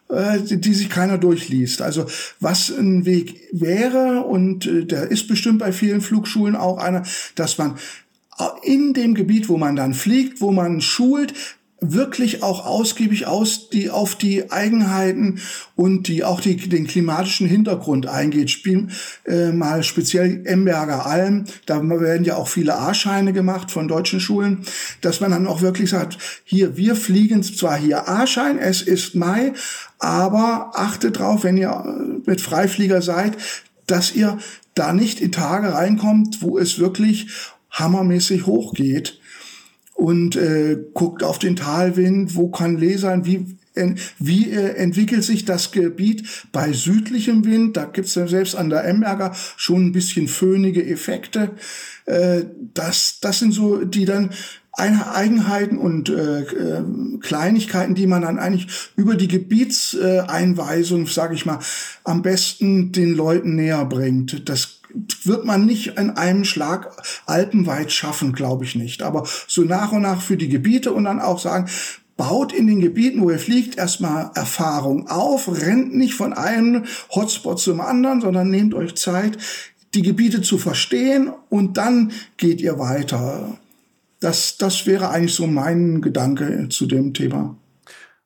[0.09, 1.81] Äh, die sich keiner durchliest.
[1.81, 2.05] Also
[2.39, 7.03] was ein Weg wäre, und äh, der ist bestimmt bei vielen Flugschulen auch einer,
[7.35, 7.75] dass man
[8.63, 11.33] in dem Gebiet, wo man dann fliegt, wo man schult,
[11.81, 15.39] wirklich auch ausgiebig aus die auf die Eigenheiten
[15.75, 18.49] und die auch die, den klimatischen Hintergrund eingeht.
[18.49, 18.87] Spiel
[19.25, 24.65] äh, mal speziell Emberger Alm, da werden ja auch viele A-Scheine gemacht von deutschen Schulen,
[25.01, 29.53] dass man dann auch wirklich sagt, hier wir fliegen zwar hier A-Schein, es ist Mai,
[29.99, 33.37] aber achtet drauf, wenn ihr äh, mit Freiflieger seid,
[33.87, 34.37] dass ihr
[34.75, 37.27] da nicht in Tage reinkommt, wo es wirklich
[37.71, 39.18] hammermäßig hochgeht
[39.99, 43.57] und äh, guckt auf den Talwind, wo kann Lesern, wie
[44.17, 47.77] wie äh, entwickelt sich das Gebiet bei südlichem Wind?
[47.77, 51.51] Da gibt's ja selbst an der Emberger schon ein bisschen föhnige Effekte.
[52.05, 52.41] Äh,
[52.73, 54.31] das, das sind so die dann
[54.73, 56.83] Eigenheiten und äh, äh,
[57.21, 61.59] Kleinigkeiten, die man dann eigentlich über die Gebietseinweisung, sage ich mal,
[62.03, 64.47] am besten den Leuten näher bringt.
[64.49, 64.78] Das
[65.23, 66.91] wird man nicht in einem Schlag
[67.25, 69.01] alpenweit schaffen, glaube ich nicht.
[69.01, 71.69] Aber so nach und nach für die Gebiete und dann auch sagen,
[72.17, 76.83] baut in den Gebieten, wo ihr fliegt, erstmal Erfahrung auf, rennt nicht von einem
[77.15, 79.37] Hotspot zum anderen, sondern nehmt euch Zeit,
[79.93, 83.57] die Gebiete zu verstehen und dann geht ihr weiter.
[84.19, 87.55] Das, das wäre eigentlich so mein Gedanke zu dem Thema.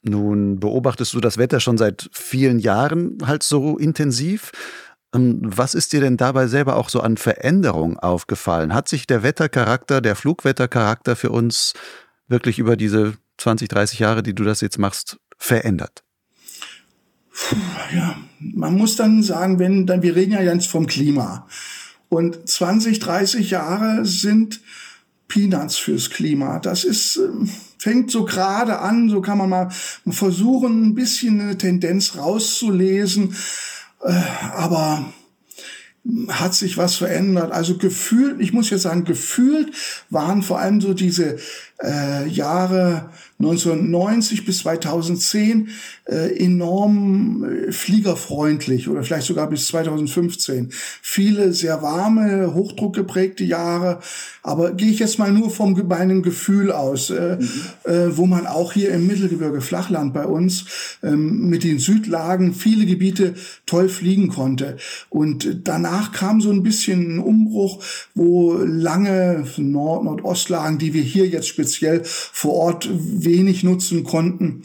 [0.01, 4.51] Nun beobachtest du das Wetter schon seit vielen Jahren halt so intensiv.
[5.13, 8.73] Ähm, was ist dir denn dabei selber auch so an Veränderung aufgefallen?
[8.73, 11.73] Hat sich der Wettercharakter, der Flugwettercharakter für uns
[12.27, 16.03] wirklich über diese 20, 30 Jahre, die du das jetzt machst, verändert?
[17.93, 21.47] Ja, man muss dann sagen, wenn, dann, wir reden ja jetzt vom Klima.
[22.09, 24.61] Und 20, 30 Jahre sind
[25.27, 26.59] Peanuts fürs Klima.
[26.59, 27.49] Das ist, ähm,
[27.79, 29.69] fängt so gerade an, so kann man mal
[30.07, 33.35] versuchen, ein bisschen eine Tendenz rauszulesen.
[34.03, 34.13] Äh,
[34.53, 35.05] aber
[36.27, 37.51] hat sich was verändert.
[37.51, 39.73] Also gefühlt, ich muss jetzt sagen, gefühlt
[40.09, 41.37] waren vor allem so diese
[41.83, 43.09] äh, Jahre
[43.39, 45.69] 1990 bis 2010
[46.05, 50.69] äh, enorm äh, fliegerfreundlich oder vielleicht sogar bis 2015.
[51.01, 53.99] Viele sehr warme, hochdruckgeprägte Jahre,
[54.43, 57.91] aber gehe ich jetzt mal nur vom meinem Gefühl aus, äh, mhm.
[57.91, 60.65] äh, wo man auch hier im Mittelgebirge Flachland bei uns
[61.03, 63.33] ähm, mit den Südlagen viele Gebiete
[63.65, 64.77] toll fliegen konnte.
[65.09, 67.83] Und danach kam so ein bisschen ein Umbruch,
[68.15, 71.72] wo lange Nord- Nordostlagen, die wir hier jetzt speziell
[72.03, 74.63] vor Ort wenig nutzen konnten.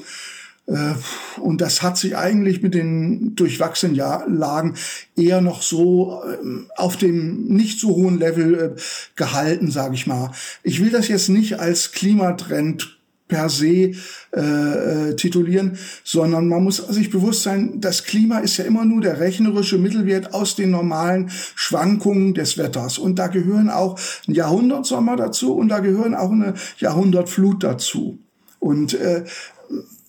[0.69, 0.95] Äh,
[1.41, 4.75] und das hat sich eigentlich mit den durchwachsenen Lagen
[5.17, 8.81] eher noch so ähm, auf dem nicht so hohen Level äh,
[9.17, 10.33] gehalten, sage ich mal.
[10.63, 12.98] Ich will das jetzt nicht als Klimatrend
[13.29, 13.93] per se
[14.33, 19.03] äh, äh, titulieren, sondern man muss sich bewusst sein, das Klima ist ja immer nur
[19.03, 22.99] der rechnerische Mittelwert aus den normalen Schwankungen des Wetters.
[22.99, 28.19] Und da gehören auch ein Jahrhundertsommer dazu und da gehören auch eine Jahrhundertflut dazu.
[28.59, 29.25] Und äh,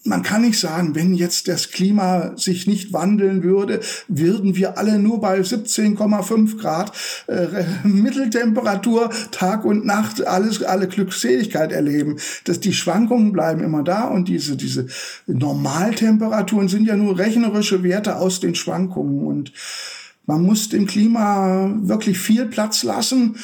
[0.06, 4.98] man kann nicht sagen, wenn jetzt das Klima sich nicht wandeln würde, würden wir alle
[4.98, 6.94] nur bei 17,5 Grad
[7.28, 7.48] äh,
[7.88, 12.18] Mitteltemperatur Tag und Nacht alles alle Glückseligkeit erleben.
[12.46, 14.88] Dass die Schwankungen bleiben immer da und diese diese
[15.28, 19.52] Normaltemperaturen sind ja nur rechnerische Werte aus den Schwankungen und
[20.26, 23.38] man muss dem Klima wirklich viel Platz lassen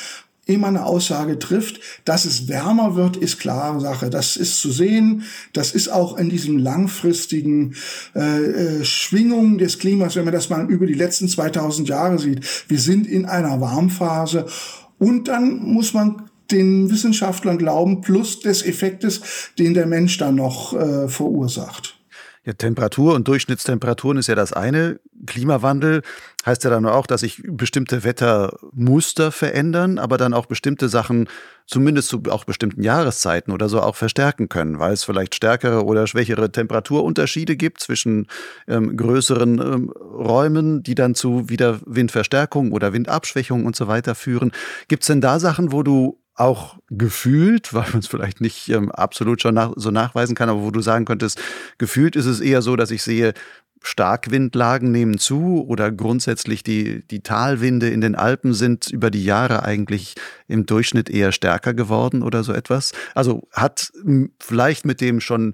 [0.48, 1.80] man eine Aussage trifft.
[2.06, 4.10] Dass es wärmer wird, ist klare Sache.
[4.10, 5.24] Das ist zu sehen.
[5.54, 7.76] Das ist auch in diesem langfristigen
[8.16, 12.46] äh, äh, Schwingung des Klimas, wenn man das mal über die letzten 2000 Jahre sieht.
[12.68, 14.46] Wir sind in einer Warmphase.
[14.98, 19.22] Und dann muss man den Wissenschaftlern glauben, plus des Effektes,
[19.58, 22.00] den der Mensch dann noch äh, verursacht.
[22.46, 25.00] Ja, Temperatur und Durchschnittstemperaturen ist ja das eine.
[25.26, 26.04] Klimawandel
[26.46, 31.28] heißt ja dann auch, dass sich bestimmte Wettermuster verändern, aber dann auch bestimmte Sachen,
[31.66, 36.06] zumindest zu auch bestimmten Jahreszeiten oder so, auch verstärken können, weil es vielleicht stärkere oder
[36.06, 38.28] schwächere Temperaturunterschiede gibt zwischen
[38.68, 44.52] ähm, größeren ähm, Räumen, die dann zu wieder Windverstärkung oder Windabschwächung und so weiter führen.
[44.88, 48.92] Gibt es denn da Sachen, wo du auch gefühlt, weil man es vielleicht nicht ähm,
[48.92, 51.40] absolut schon nach, so nachweisen kann, aber wo du sagen könntest,
[51.78, 53.34] gefühlt ist es eher so, dass ich sehe,
[53.86, 59.64] Starkwindlagen nehmen zu oder grundsätzlich die, die Talwinde in den Alpen sind über die Jahre
[59.64, 60.16] eigentlich
[60.48, 62.94] im Durchschnitt eher stärker geworden oder so etwas.
[63.14, 63.92] Also hat
[64.40, 65.54] vielleicht mit dem schon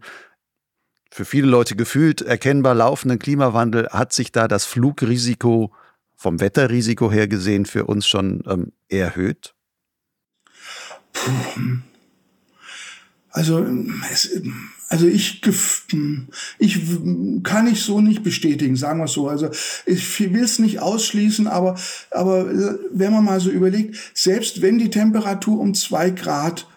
[1.11, 5.73] für viele Leute gefühlt erkennbar laufenden Klimawandel, hat sich da das Flugrisiko
[6.15, 9.53] vom Wetterrisiko her gesehen für uns schon ähm, erhöht?
[13.30, 13.66] Also
[14.12, 14.41] es,
[14.89, 15.41] Also ich,
[16.59, 16.80] ich
[17.43, 19.30] kann ich so nicht bestätigen, sagen wir es so.
[19.30, 19.49] Also
[19.86, 21.80] ich will es nicht ausschließen, aber,
[22.12, 22.47] aber
[22.91, 26.68] wenn man mal so überlegt, selbst wenn die Temperatur um zwei Grad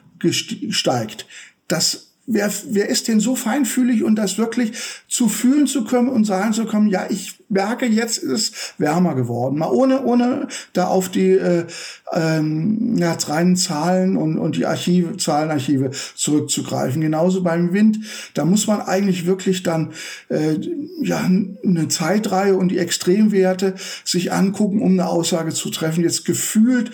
[0.71, 1.27] steigt,
[1.67, 4.73] das Wer, wer ist denn so feinfühlig und das wirklich
[5.09, 9.15] zu fühlen zu können und sagen zu können, ja, ich merke, jetzt ist es wärmer
[9.15, 9.59] geworden.
[9.59, 11.67] Mal ohne, ohne da auf die äh,
[12.13, 17.01] ähm, ja, reinen Zahlen und, und die Archive, Zahlenarchive zurückzugreifen.
[17.01, 17.99] Genauso beim Wind,
[18.35, 19.93] da muss man eigentlich wirklich dann
[20.29, 20.59] äh,
[21.03, 26.03] ja eine Zeitreihe und die Extremwerte sich angucken, um eine Aussage zu treffen.
[26.03, 26.91] Jetzt gefühlt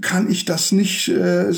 [0.00, 1.52] kann ich das nicht äh,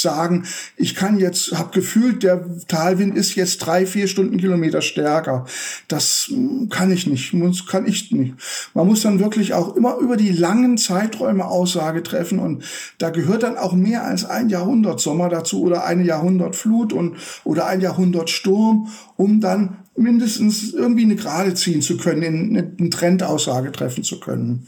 [0.00, 0.44] sagen.
[0.76, 5.46] Ich kann jetzt, habe gefühlt, der Talwind ist jetzt drei, vier Stundenkilometer stärker.
[5.88, 6.30] Das
[6.70, 8.34] kann ich nicht, muss, kann ich nicht.
[8.74, 12.64] Man muss dann wirklich auch immer über die langen Zeiträume Aussage treffen und
[12.98, 17.16] da gehört dann auch mehr als ein Jahrhundert Sommer dazu oder eine Jahrhundert Flut und
[17.44, 23.72] oder ein Jahrhundert Sturm, um dann mindestens irgendwie eine Gerade ziehen zu können, eine Trendaussage
[23.72, 24.66] treffen zu können.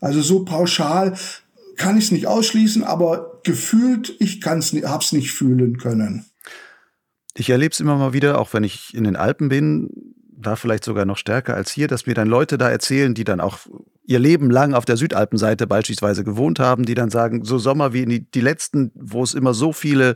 [0.00, 1.14] Also so pauschal
[1.76, 6.26] kann ich es nicht ausschließen, aber gefühlt, ich kann's, hab's nicht fühlen können.
[7.34, 9.90] Ich erlebe es immer mal wieder, auch wenn ich in den Alpen bin,
[10.38, 13.40] da vielleicht sogar noch stärker als hier, dass mir dann Leute da erzählen, die dann
[13.40, 13.60] auch
[14.04, 18.06] ihr Leben lang auf der Südalpenseite beispielsweise gewohnt haben, die dann sagen, so Sommer wie
[18.06, 20.14] die, die letzten, wo es immer so viele,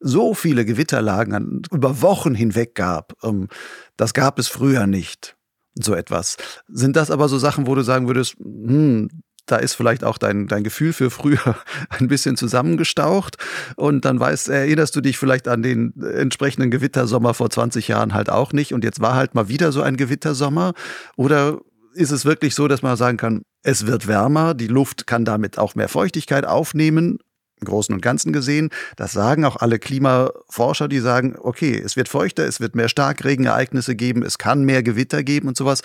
[0.00, 3.48] so viele Gewitterlagen an, über Wochen hinweg gab, ähm,
[3.96, 5.36] das gab es früher nicht.
[5.76, 6.36] So etwas.
[6.68, 9.08] Sind das aber so Sachen, wo du sagen würdest, hm,
[9.46, 11.56] da ist vielleicht auch dein, dein Gefühl für früher
[11.90, 13.36] ein bisschen zusammengestaucht
[13.76, 18.30] und dann weißt, erinnerst du dich vielleicht an den entsprechenden Gewittersommer vor 20 Jahren halt
[18.30, 20.72] auch nicht und jetzt war halt mal wieder so ein Gewittersommer
[21.16, 21.60] oder
[21.94, 25.58] ist es wirklich so, dass man sagen kann, es wird wärmer, die Luft kann damit
[25.58, 27.18] auch mehr Feuchtigkeit aufnehmen
[27.60, 28.70] im Großen und Ganzen gesehen.
[28.96, 33.94] Das sagen auch alle Klimaforscher, die sagen, okay, es wird feuchter, es wird mehr Starkregenereignisse
[33.96, 35.82] geben, es kann mehr Gewitter geben und sowas.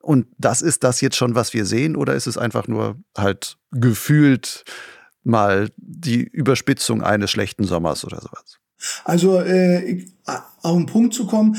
[0.00, 3.58] Und das ist das jetzt schon, was wir sehen, oder ist es einfach nur halt
[3.70, 4.64] gefühlt
[5.22, 8.58] mal die Überspitzung eines schlechten Sommers oder sowas?
[9.04, 10.06] Also äh,
[10.62, 11.56] auf den Punkt zu kommen,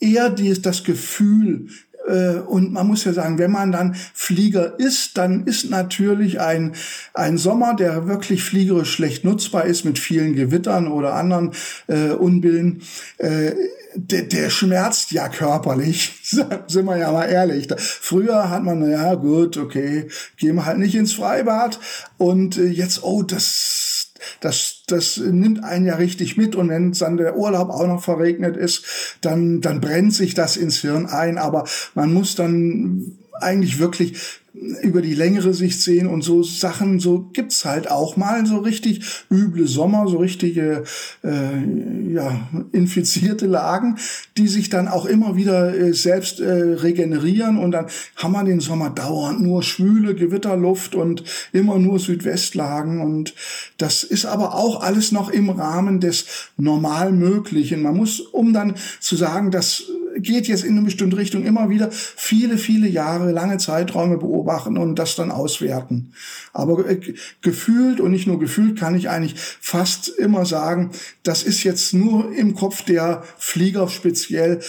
[0.00, 1.68] eher das Gefühl,
[2.06, 6.74] und man muss ja sagen, wenn man dann Flieger ist, dann ist natürlich ein,
[7.14, 11.52] ein Sommer, der wirklich fliegerisch schlecht nutzbar ist mit vielen Gewittern oder anderen
[11.86, 12.82] äh, Unbillen,
[13.18, 13.52] äh,
[13.96, 16.12] der, der schmerzt ja körperlich,
[16.66, 17.68] sind wir ja mal ehrlich.
[17.76, 21.78] Früher hat man, ja gut, okay, gehen wir halt nicht ins Freibad
[22.18, 23.94] und äh, jetzt, oh, das
[24.40, 26.54] das, das nimmt einen ja richtig mit.
[26.54, 30.78] Und wenn dann der Urlaub auch noch verregnet ist, dann, dann brennt sich das ins
[30.78, 31.64] Hirn ein, aber
[31.94, 34.40] man muss dann eigentlich wirklich
[34.82, 36.06] über die längere Sicht sehen.
[36.06, 40.84] Und so Sachen, so gibt's halt auch mal so richtig üble Sommer, so richtige
[41.24, 43.96] äh, ja, infizierte Lagen,
[44.36, 47.58] die sich dann auch immer wieder äh, selbst äh, regenerieren.
[47.58, 53.00] Und dann haben wir den Sommer dauernd nur schwüle Gewitterluft und immer nur Südwestlagen.
[53.00, 53.34] Und
[53.78, 56.26] das ist aber auch alles noch im Rahmen des
[56.56, 57.82] normal Möglichen.
[57.82, 59.82] Man muss, um dann zu sagen, dass
[60.16, 64.98] geht jetzt in eine bestimmte Richtung immer wieder viele, viele Jahre, lange Zeiträume beobachten und
[64.98, 66.12] das dann auswerten.
[66.52, 67.00] Aber äh,
[67.40, 70.90] gefühlt und nicht nur gefühlt kann ich eigentlich fast immer sagen,
[71.22, 74.60] das ist jetzt nur im Kopf der Flieger speziell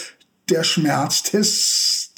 [0.48, 1.22] der Schmerz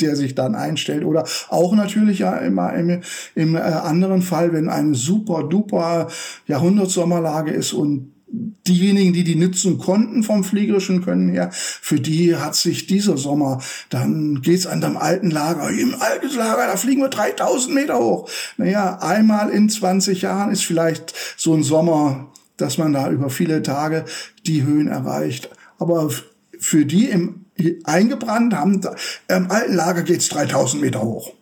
[0.01, 1.05] der sich dann einstellt.
[1.05, 3.01] Oder auch natürlich ja immer im,
[3.35, 6.09] im äh, anderen Fall, wenn eine super duper
[6.47, 12.55] Jahrhundertsommerlage ist und diejenigen, die die nützen konnten vom fliegerischen Können her, für die hat
[12.55, 17.09] sich dieser Sommer, dann geht's an dem alten Lager, im alten Lager, da fliegen wir
[17.09, 18.29] 3000 Meter hoch.
[18.57, 23.63] Naja, einmal in 20 Jahren ist vielleicht so ein Sommer, dass man da über viele
[23.63, 24.05] Tage
[24.47, 25.51] die Höhen erreicht.
[25.79, 26.11] Aber
[26.59, 27.45] für die im
[27.85, 28.81] eingebrannt haben,
[29.29, 31.35] im alten Lager geht's 3000 Meter hoch.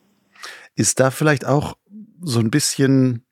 [0.74, 1.76] Ist da vielleicht auch
[2.22, 3.22] so ein bisschen,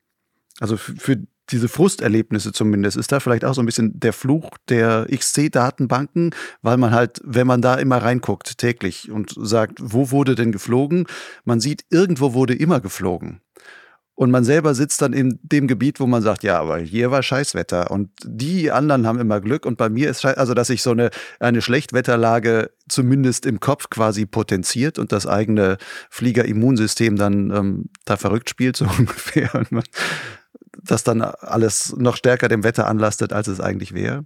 [0.60, 5.06] also für diese Frusterlebnisse zumindest, ist da vielleicht auch so ein bisschen der Fluch der
[5.10, 10.52] XC-Datenbanken, weil man halt, wenn man da immer reinguckt täglich und sagt, wo wurde denn
[10.52, 11.06] geflogen,
[11.44, 13.40] man sieht, irgendwo wurde immer geflogen.
[14.16, 17.22] Und man selber sitzt dann in dem Gebiet, wo man sagt, ja, aber hier war
[17.24, 20.82] Scheißwetter und die anderen haben immer Glück und bei mir ist Scheiß, also dass sich
[20.82, 25.78] so eine, eine Schlechtwetterlage zumindest im Kopf quasi potenziert und das eigene
[26.10, 29.52] Fliegerimmunsystem dann ähm, da verrückt spielt, so ungefähr.
[29.56, 29.84] Und man,
[30.86, 34.24] das dann alles noch stärker dem Wetter anlastet, als es eigentlich wäre?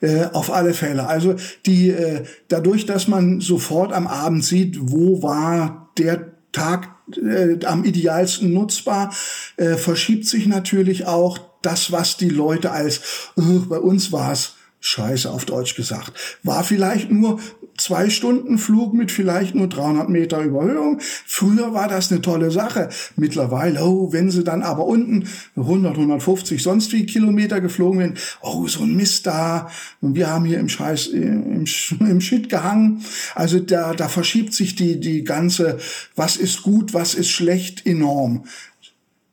[0.00, 1.06] Äh, auf alle Fälle.
[1.06, 7.64] Also die äh, dadurch, dass man sofort am Abend sieht, wo war der Tag äh,
[7.66, 9.12] am idealsten nutzbar,
[9.56, 15.30] äh, verschiebt sich natürlich auch das, was die Leute als äh, bei uns war's Scheiße
[15.30, 16.12] auf Deutsch gesagt.
[16.44, 17.40] War vielleicht nur
[17.78, 20.98] zwei Stunden Flug mit vielleicht nur 300 Meter Überhöhung.
[21.00, 22.90] Früher war das eine tolle Sache.
[23.16, 28.66] Mittlerweile, oh, wenn sie dann aber unten 100, 150, sonst wie Kilometer geflogen werden, oh,
[28.66, 29.70] so ein Mist da.
[30.00, 31.64] Und wir haben hier im Scheiß, im,
[32.00, 33.04] im Shit gehangen.
[33.34, 35.78] Also da, da verschiebt sich die, die ganze,
[36.16, 38.44] was ist gut, was ist schlecht, enorm.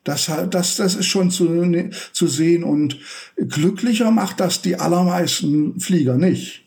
[0.03, 2.99] Das, das, das ist schon zu, zu sehen und
[3.37, 6.64] glücklicher macht das die allermeisten Flieger nicht.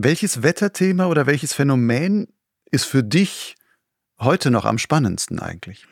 [0.00, 2.28] Welches Wetterthema oder welches Phänomen
[2.70, 3.56] ist für dich
[4.20, 5.88] heute noch am spannendsten eigentlich?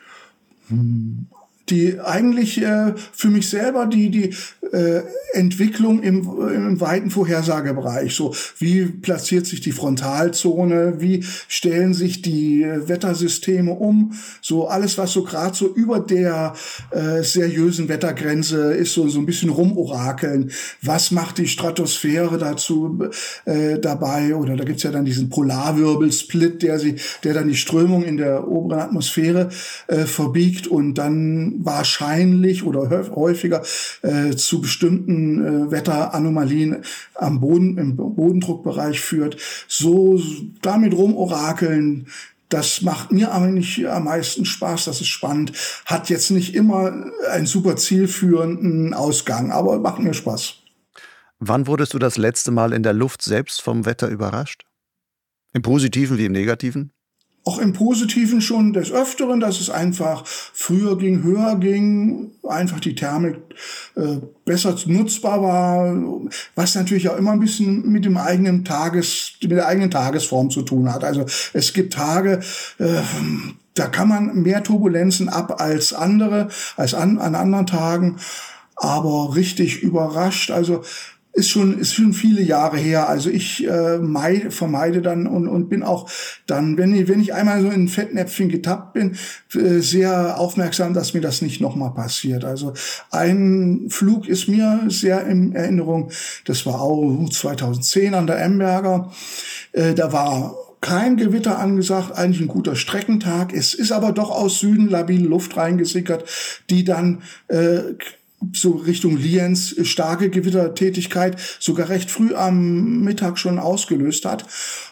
[1.69, 4.35] Die eigentlich äh, für mich selber die die
[4.73, 5.03] äh,
[5.33, 8.15] Entwicklung im, im weiten Vorhersagebereich.
[8.15, 14.99] So wie platziert sich die Frontalzone, wie stellen sich die äh, Wettersysteme um, so alles
[14.99, 16.55] was so gerade so über der
[16.91, 20.51] äh, seriösen Wettergrenze ist, so so ein bisschen rumorakeln.
[20.83, 23.09] Was macht die Stratosphäre dazu
[23.45, 24.35] äh, dabei?
[24.35, 28.49] Oder da gibt's ja dann diesen Polarwirbelsplit, der sie, der dann die Strömung in der
[28.49, 29.51] oberen Atmosphäre
[29.89, 33.63] äh, verbiegt und dann wahrscheinlich oder häufiger
[34.03, 36.83] äh, zu bestimmten äh, Wetteranomalien
[37.15, 39.37] am Boden, im Bodendruckbereich führt.
[39.69, 40.21] So
[40.63, 42.07] damit rumorakeln,
[42.49, 45.53] das macht mir eigentlich am meisten Spaß, das ist spannend.
[45.85, 46.93] Hat jetzt nicht immer
[47.31, 50.63] einen super zielführenden Ausgang, aber macht mir Spaß.
[51.39, 54.65] Wann wurdest du das letzte Mal in der Luft selbst vom Wetter überrascht?
[55.53, 56.93] Im Positiven wie im Negativen?
[57.47, 62.97] Auch im Positiven schon des Öfteren, dass es einfach früher ging, höher ging, einfach die
[62.97, 63.37] Thermik
[63.95, 69.53] äh, besser nutzbar war, was natürlich auch immer ein bisschen mit dem eigenen Tages, mit
[69.53, 71.05] der eigenen Tagesform zu tun hat.
[71.05, 72.41] Also es gibt Tage,
[72.79, 73.01] äh,
[73.75, 78.17] da kann man mehr Turbulenzen ab als andere, als an, an anderen Tagen,
[78.75, 80.51] aber richtig überrascht.
[80.51, 80.83] Also
[81.37, 83.11] ist schon, ist schon viele Jahre her.
[83.11, 86.11] Also ich äh, meide, vermeide dann und, und bin auch
[86.47, 89.17] dann, wenn ich, wenn ich einmal so in Fettnäpfchen getappt bin,
[89.55, 92.47] äh, sehr aufmerksam, dass mir das nicht nochmal passiert.
[92.47, 92.73] Also
[93.11, 96.11] ein Flug ist mir sehr in Erinnerung.
[96.47, 99.13] Das war auch 2010 an der Emberger.
[99.73, 103.53] Äh, da war kein Gewitter angesagt, eigentlich ein guter Streckentag.
[103.53, 106.25] Es ist aber doch aus Süden labile Luft reingesickert,
[106.71, 107.95] die dann äh,
[108.53, 114.47] so Richtung Lienz starke Gewittertätigkeit sogar recht früh am Mittag schon ausgelöst hat.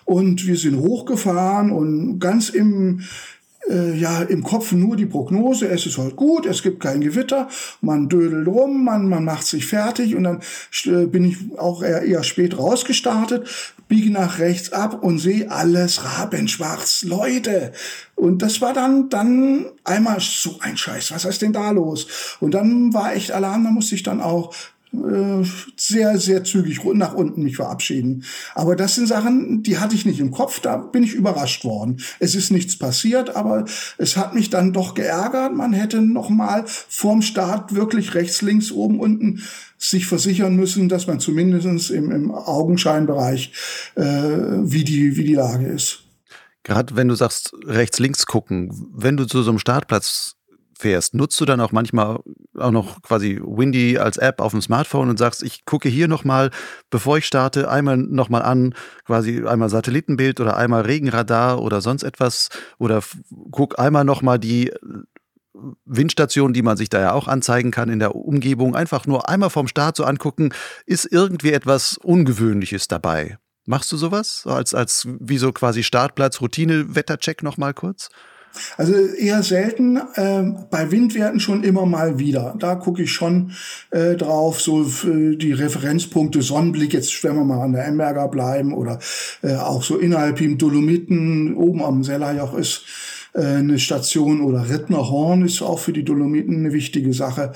[0.04, 3.02] Und wir sind hochgefahren und ganz im
[3.68, 7.48] äh, ja im Kopf nur die Prognose, es ist heute gut, es gibt kein Gewitter,
[7.80, 10.40] man dödelt rum, man, man macht sich fertig und dann
[10.86, 13.46] äh, bin ich auch eher, eher spät rausgestartet,
[13.88, 17.72] biege nach rechts ab und sehe alles rabenschwarz, Leute.
[18.14, 22.06] Und das war dann, dann einmal so ein Scheiß, was ist denn da los?
[22.40, 24.54] Und dann war echt Alarm, da musste ich dann auch
[25.02, 25.46] äh,
[25.76, 28.24] sehr, sehr zügig nach unten mich verabschieden.
[28.54, 32.00] Aber das sind Sachen, die hatte ich nicht im Kopf, da bin ich überrascht worden.
[32.20, 33.64] Es ist nichts passiert, aber
[33.98, 35.54] es hat mich dann doch geärgert.
[35.54, 39.42] Man hätte noch mal vorm Start wirklich rechts, links, oben, unten
[39.78, 43.52] sich versichern müssen, dass man zumindest im, im Augenscheinbereich,
[43.96, 46.04] äh, wie, die, wie die Lage ist.
[46.62, 50.36] Gerade wenn du sagst, rechts, links gucken, wenn du zu so einem Startplatz
[50.84, 52.18] fährst, nutzt du dann auch manchmal
[52.58, 56.50] auch noch quasi Windy als App auf dem Smartphone und sagst, ich gucke hier nochmal,
[56.90, 58.74] bevor ich starte, einmal nochmal an,
[59.06, 63.02] quasi einmal Satellitenbild oder einmal Regenradar oder sonst etwas oder
[63.50, 64.72] guck einmal nochmal die
[65.86, 69.48] Windstation, die man sich da ja auch anzeigen kann in der Umgebung, einfach nur einmal
[69.48, 70.52] vom Start so angucken,
[70.84, 73.38] ist irgendwie etwas Ungewöhnliches dabei.
[73.64, 74.42] Machst du sowas?
[74.46, 78.10] Als, als wie so quasi Startplatz, Routine, Wettercheck nochmal kurz?
[78.76, 82.54] Also eher selten, äh, bei Windwerten schon immer mal wieder.
[82.58, 83.52] Da gucke ich schon
[83.90, 88.98] äh, drauf, so die Referenzpunkte Sonnenblick, jetzt wenn wir mal an der Emberger bleiben oder
[89.42, 92.84] äh, auch so innerhalb im Dolomiten, oben am Sellerjoch ist
[93.34, 97.52] äh, eine Station oder Rittnerhorn ist auch für die Dolomiten eine wichtige Sache.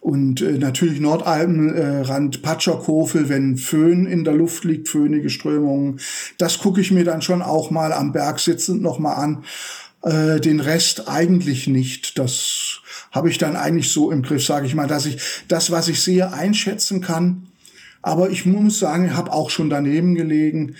[0.00, 6.00] Und äh, natürlich Nordalpenrand, äh, Patscherkofel, wenn Föhn in der Luft liegt, föhnige Strömungen.
[6.38, 9.44] Das gucke ich mir dann schon auch mal am Berg sitzend nochmal an.
[10.02, 12.18] Äh, den Rest eigentlich nicht.
[12.18, 12.80] Das
[13.10, 15.18] habe ich dann eigentlich so im Griff, sage ich mal, dass ich
[15.48, 17.48] das, was ich sehe, einschätzen kann.
[18.00, 20.76] Aber ich muss sagen, ich habe auch schon daneben gelegen.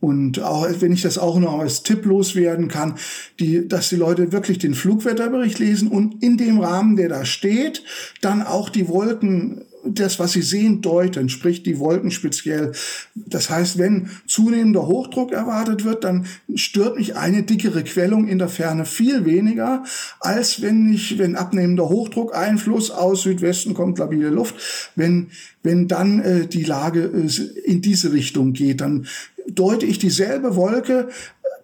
[0.00, 2.94] Und auch wenn ich das auch noch als Tipp loswerden kann,
[3.38, 7.84] die, dass die Leute wirklich den Flugwetterbericht lesen und in dem Rahmen, der da steht,
[8.20, 12.72] dann auch die Wolken das, was Sie sehen, deuten, sprich die Wolken speziell.
[13.14, 18.48] Das heißt, wenn zunehmender Hochdruck erwartet wird, dann stört mich eine dickere Quellung in der
[18.48, 19.84] Ferne viel weniger,
[20.20, 25.28] als wenn ich, wenn abnehmender Hochdruckeinfluss aus Südwesten kommt labile Luft, wenn,
[25.62, 29.06] wenn dann äh, die Lage äh, in diese Richtung geht, dann
[29.48, 31.08] deute ich dieselbe Wolke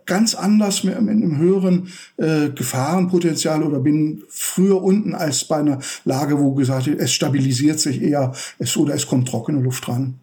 [0.06, 6.38] ganz anders mit, einem höheren äh, Gefahrenpotenzial oder bin früher unten als bei einer Lage,
[6.38, 10.14] wo gesagt wird, es stabilisiert sich eher es, oder es kommt trockene Luft dran.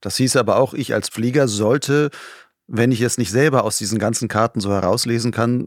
[0.00, 2.10] Das hieß aber auch, ich als Flieger sollte
[2.68, 5.66] wenn ich es nicht selber aus diesen ganzen Karten so herauslesen kann,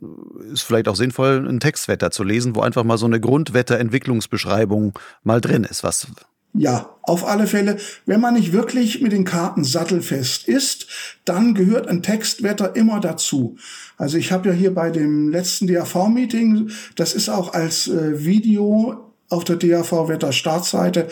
[0.51, 5.39] ist vielleicht auch sinnvoll, ein Textwetter zu lesen, wo einfach mal so eine Grundwetterentwicklungsbeschreibung mal
[5.39, 5.83] drin ist.
[5.83, 6.07] Was,
[6.53, 7.77] ja, auf alle Fälle.
[8.05, 10.87] Wenn man nicht wirklich mit den Karten sattelfest ist,
[11.25, 13.57] dann gehört ein Textwetter immer dazu.
[13.97, 19.13] Also ich habe ja hier bei dem letzten DAV-Meeting, das ist auch als äh, Video
[19.29, 21.07] auf der DAV-Wetter-Startseite.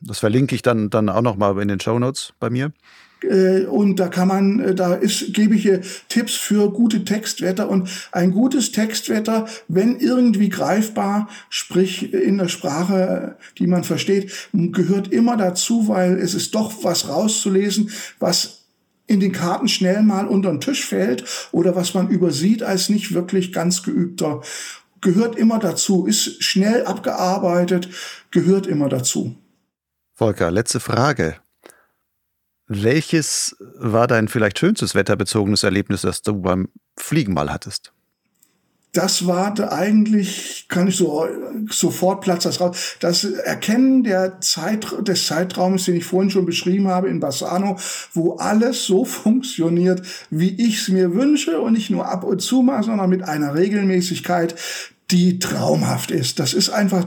[0.00, 2.72] Das verlinke ich dann, dann auch noch mal in den Show Notes bei mir.
[3.22, 7.68] Äh, und da kann man, äh, da ist, gebe ich hier Tipps für gute Textwetter
[7.68, 15.12] und ein gutes Textwetter, wenn irgendwie greifbar, sprich in der Sprache, die man versteht, gehört
[15.12, 18.64] immer dazu, weil es ist doch was rauszulesen, was
[19.06, 23.14] in den Karten schnell mal unter den Tisch fällt oder was man übersieht als nicht
[23.14, 24.42] wirklich ganz geübter.
[25.00, 27.88] Gehört immer dazu, ist schnell abgearbeitet,
[28.30, 29.36] gehört immer dazu.
[30.14, 31.36] Volker, letzte Frage.
[32.68, 37.92] Welches war dein vielleicht schönstes wetterbezogenes Erlebnis, das du beim Fliegen mal hattest?
[38.96, 41.26] das war eigentlich, kann ich so
[41.68, 42.96] sofort Platz das raus.
[43.00, 47.76] Das Erkennen der Zeit, des Zeitraums, den ich vorhin schon beschrieben habe in Bassano,
[48.14, 52.62] wo alles so funktioniert, wie ich es mir wünsche und nicht nur ab und zu
[52.62, 54.54] mal, sondern mit einer Regelmäßigkeit,
[55.10, 56.38] die traumhaft ist.
[56.38, 57.06] Das ist einfach,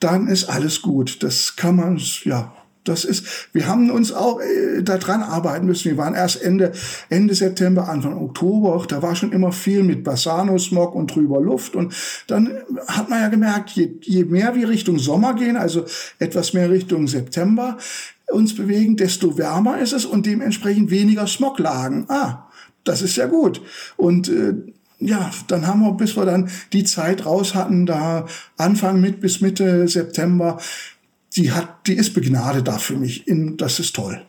[0.00, 1.22] dann ist alles gut.
[1.22, 2.54] Das kann man, ja,
[2.88, 5.90] das ist, wir haben uns auch äh, daran arbeiten müssen.
[5.90, 6.72] Wir waren erst Ende,
[7.08, 8.84] Ende September, Anfang Oktober.
[8.88, 11.76] Da war schon immer viel mit Bassano-Smog und trüber Luft.
[11.76, 11.94] Und
[12.26, 12.50] dann
[12.86, 15.84] hat man ja gemerkt, je, je mehr wir Richtung Sommer gehen, also
[16.18, 17.76] etwas mehr Richtung September,
[18.28, 22.06] uns bewegen, desto wärmer ist es und dementsprechend weniger Smoglagen.
[22.08, 22.48] Ah,
[22.84, 23.62] das ist ja gut.
[23.96, 24.54] Und äh,
[25.00, 29.40] ja, dann haben wir, bis wir dann die Zeit raus hatten, da Anfang mit bis
[29.40, 30.58] Mitte September,
[31.36, 33.26] die hat, die ist begnadet da für mich.
[33.26, 34.24] In, das ist toll.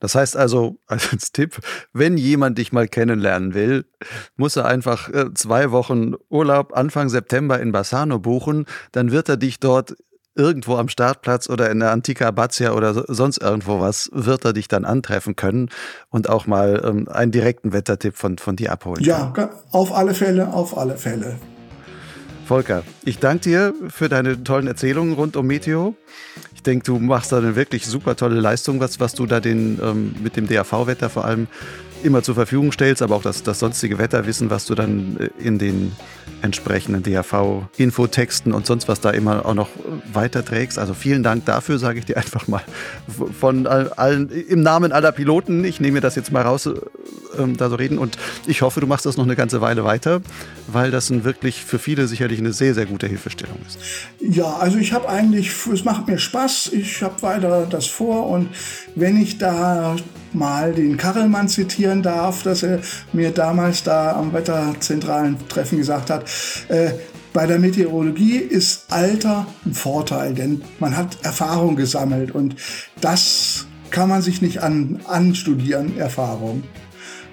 [0.00, 1.58] Das heißt also, als Tipp,
[1.92, 3.84] wenn jemand dich mal kennenlernen will,
[4.36, 9.36] muss er einfach äh, zwei Wochen Urlaub Anfang September in Bassano buchen, dann wird er
[9.36, 9.96] dich dort
[10.34, 14.68] irgendwo am Startplatz oder in der Antica Abbazia oder sonst irgendwo was, wird er dich
[14.68, 15.68] dann antreffen können
[16.10, 19.02] und auch mal ähm, einen direkten Wettertipp von, von dir abholen.
[19.02, 19.32] Ja,
[19.72, 21.40] auf alle Fälle, auf alle Fälle.
[22.48, 25.94] Volker, ich danke dir für deine tollen Erzählungen rund um Meteo.
[26.54, 29.78] Ich denke, du machst da eine wirklich super tolle Leistung, was, was du da den,
[29.82, 31.46] ähm, mit dem DAV-Wetter vor allem
[32.02, 35.58] immer zur Verfügung stellst, aber auch das, das sonstige Wetterwissen, was du dann äh, in
[35.58, 35.92] den
[36.42, 39.68] entsprechenden DAV-Infotexten und sonst was da immer auch noch
[40.12, 40.78] weiterträgst.
[40.78, 42.62] Also vielen Dank dafür, sage ich dir einfach mal
[43.38, 45.64] von allen, im Namen aller Piloten.
[45.64, 46.74] Ich nehme mir das jetzt mal raus, äh,
[47.38, 48.16] ähm, da so reden und
[48.46, 50.20] ich hoffe, du machst das noch eine ganze Weile weiter,
[50.66, 53.78] weil das ein wirklich für viele sicherlich eine sehr, sehr gute Hilfestellung ist.
[54.20, 58.48] Ja, also ich habe eigentlich, es macht mir Spaß, ich habe weiter das vor und
[58.94, 59.96] wenn ich da
[60.32, 62.80] mal den Karelmann zitieren darf, dass er
[63.12, 66.24] mir damals da am Wetterzentralen Treffen gesagt hat,
[66.68, 66.90] äh,
[67.32, 72.56] bei der Meteorologie ist Alter ein Vorteil, denn man hat Erfahrung gesammelt und
[73.00, 76.62] das kann man sich nicht an, anstudieren, Erfahrung.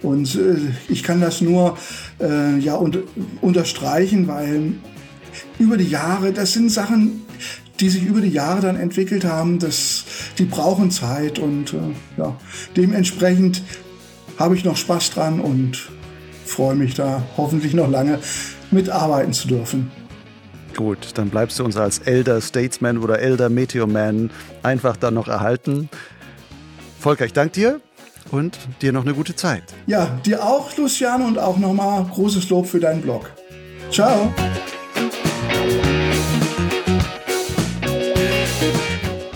[0.02, 0.58] Und äh,
[0.90, 1.78] ich kann das nur
[2.20, 3.00] äh, ja, und,
[3.42, 4.74] unterstreichen, weil
[5.58, 7.25] über die Jahre, das sind Sachen,
[7.80, 10.06] die sich über die Jahre dann entwickelt haben, das,
[10.38, 11.78] die brauchen Zeit und äh,
[12.18, 12.36] ja,
[12.76, 13.62] dementsprechend
[14.38, 15.90] habe ich noch Spaß dran und
[16.46, 18.20] freue mich da hoffentlich noch lange
[18.72, 19.92] mitarbeiten zu dürfen.
[20.76, 24.30] Gut, dann bleibst du uns als Elder Statesman oder Elder Meteorman
[24.62, 25.90] einfach dann noch erhalten.
[27.00, 27.82] Volker, ich danke dir
[28.32, 29.64] und dir noch eine gute Zeit.
[29.88, 33.32] Ja, dir auch, Luciane, und auch nochmal großes Lob für deinen Blog.
[33.90, 34.34] Ciao.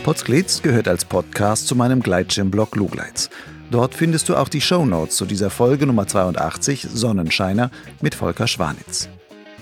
[0.10, 3.30] Potsglitz gehört als Podcast zu meinem Gleitschirmblog Lugleitz.
[3.70, 7.70] Dort findest du auch die Shownotes zu dieser Folge Nummer 82 Sonnenscheiner
[8.02, 9.08] mit Volker Schwanitz.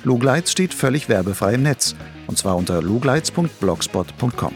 [0.06, 1.96] Lugleitz steht völlig werbefrei im Netz
[2.28, 4.54] und zwar unter lugleitz.blogspot.com.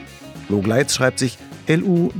[0.47, 2.11] Lugleitz schreibt sich L-U-G-L-I-D-Z.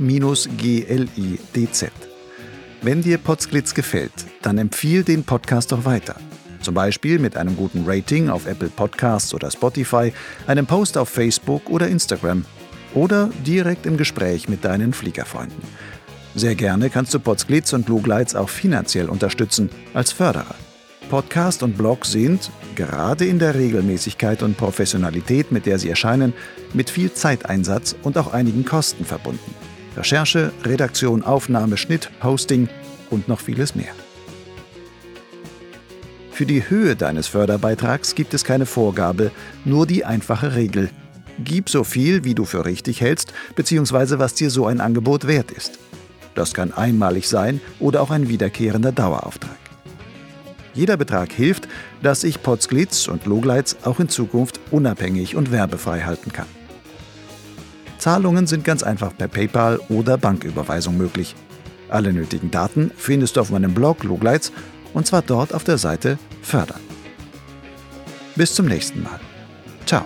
[2.82, 4.12] Wenn dir Potsglitz gefällt,
[4.42, 6.16] dann empfiehl den Podcast doch weiter.
[6.60, 10.12] Zum Beispiel mit einem guten Rating auf Apple Podcasts oder Spotify,
[10.46, 12.44] einem Post auf Facebook oder Instagram
[12.94, 15.62] oder direkt im Gespräch mit deinen Fliegerfreunden.
[16.34, 20.54] Sehr gerne kannst du Potsglitz und Lugleitz auch finanziell unterstützen als Förderer.
[21.10, 26.32] Podcast und Blog sind, gerade in der Regelmäßigkeit und Professionalität, mit der sie erscheinen,
[26.72, 29.54] mit viel Zeiteinsatz und auch einigen Kosten verbunden.
[29.94, 32.68] Recherche, Redaktion, Aufnahme, Schnitt, Hosting
[33.10, 33.92] und noch vieles mehr.
[36.30, 39.32] Für die Höhe deines Förderbeitrags gibt es keine Vorgabe,
[39.66, 40.88] nur die einfache Regel.
[41.44, 44.18] Gib so viel, wie du für richtig hältst, bzw.
[44.18, 45.78] was dir so ein Angebot wert ist.
[46.34, 49.56] Das kann einmalig sein oder auch ein wiederkehrender Dauerauftrag.
[50.74, 51.68] Jeder Betrag hilft,
[52.02, 56.46] dass ich Potsglitz und Logleitz auch in Zukunft unabhängig und werbefrei halten kann.
[57.98, 61.36] Zahlungen sind ganz einfach per PayPal oder Banküberweisung möglich.
[61.88, 64.50] Alle nötigen Daten findest du auf meinem Blog Logleitz
[64.94, 66.80] und zwar dort auf der Seite Fördern.
[68.34, 69.20] Bis zum nächsten Mal.
[69.86, 70.04] Ciao.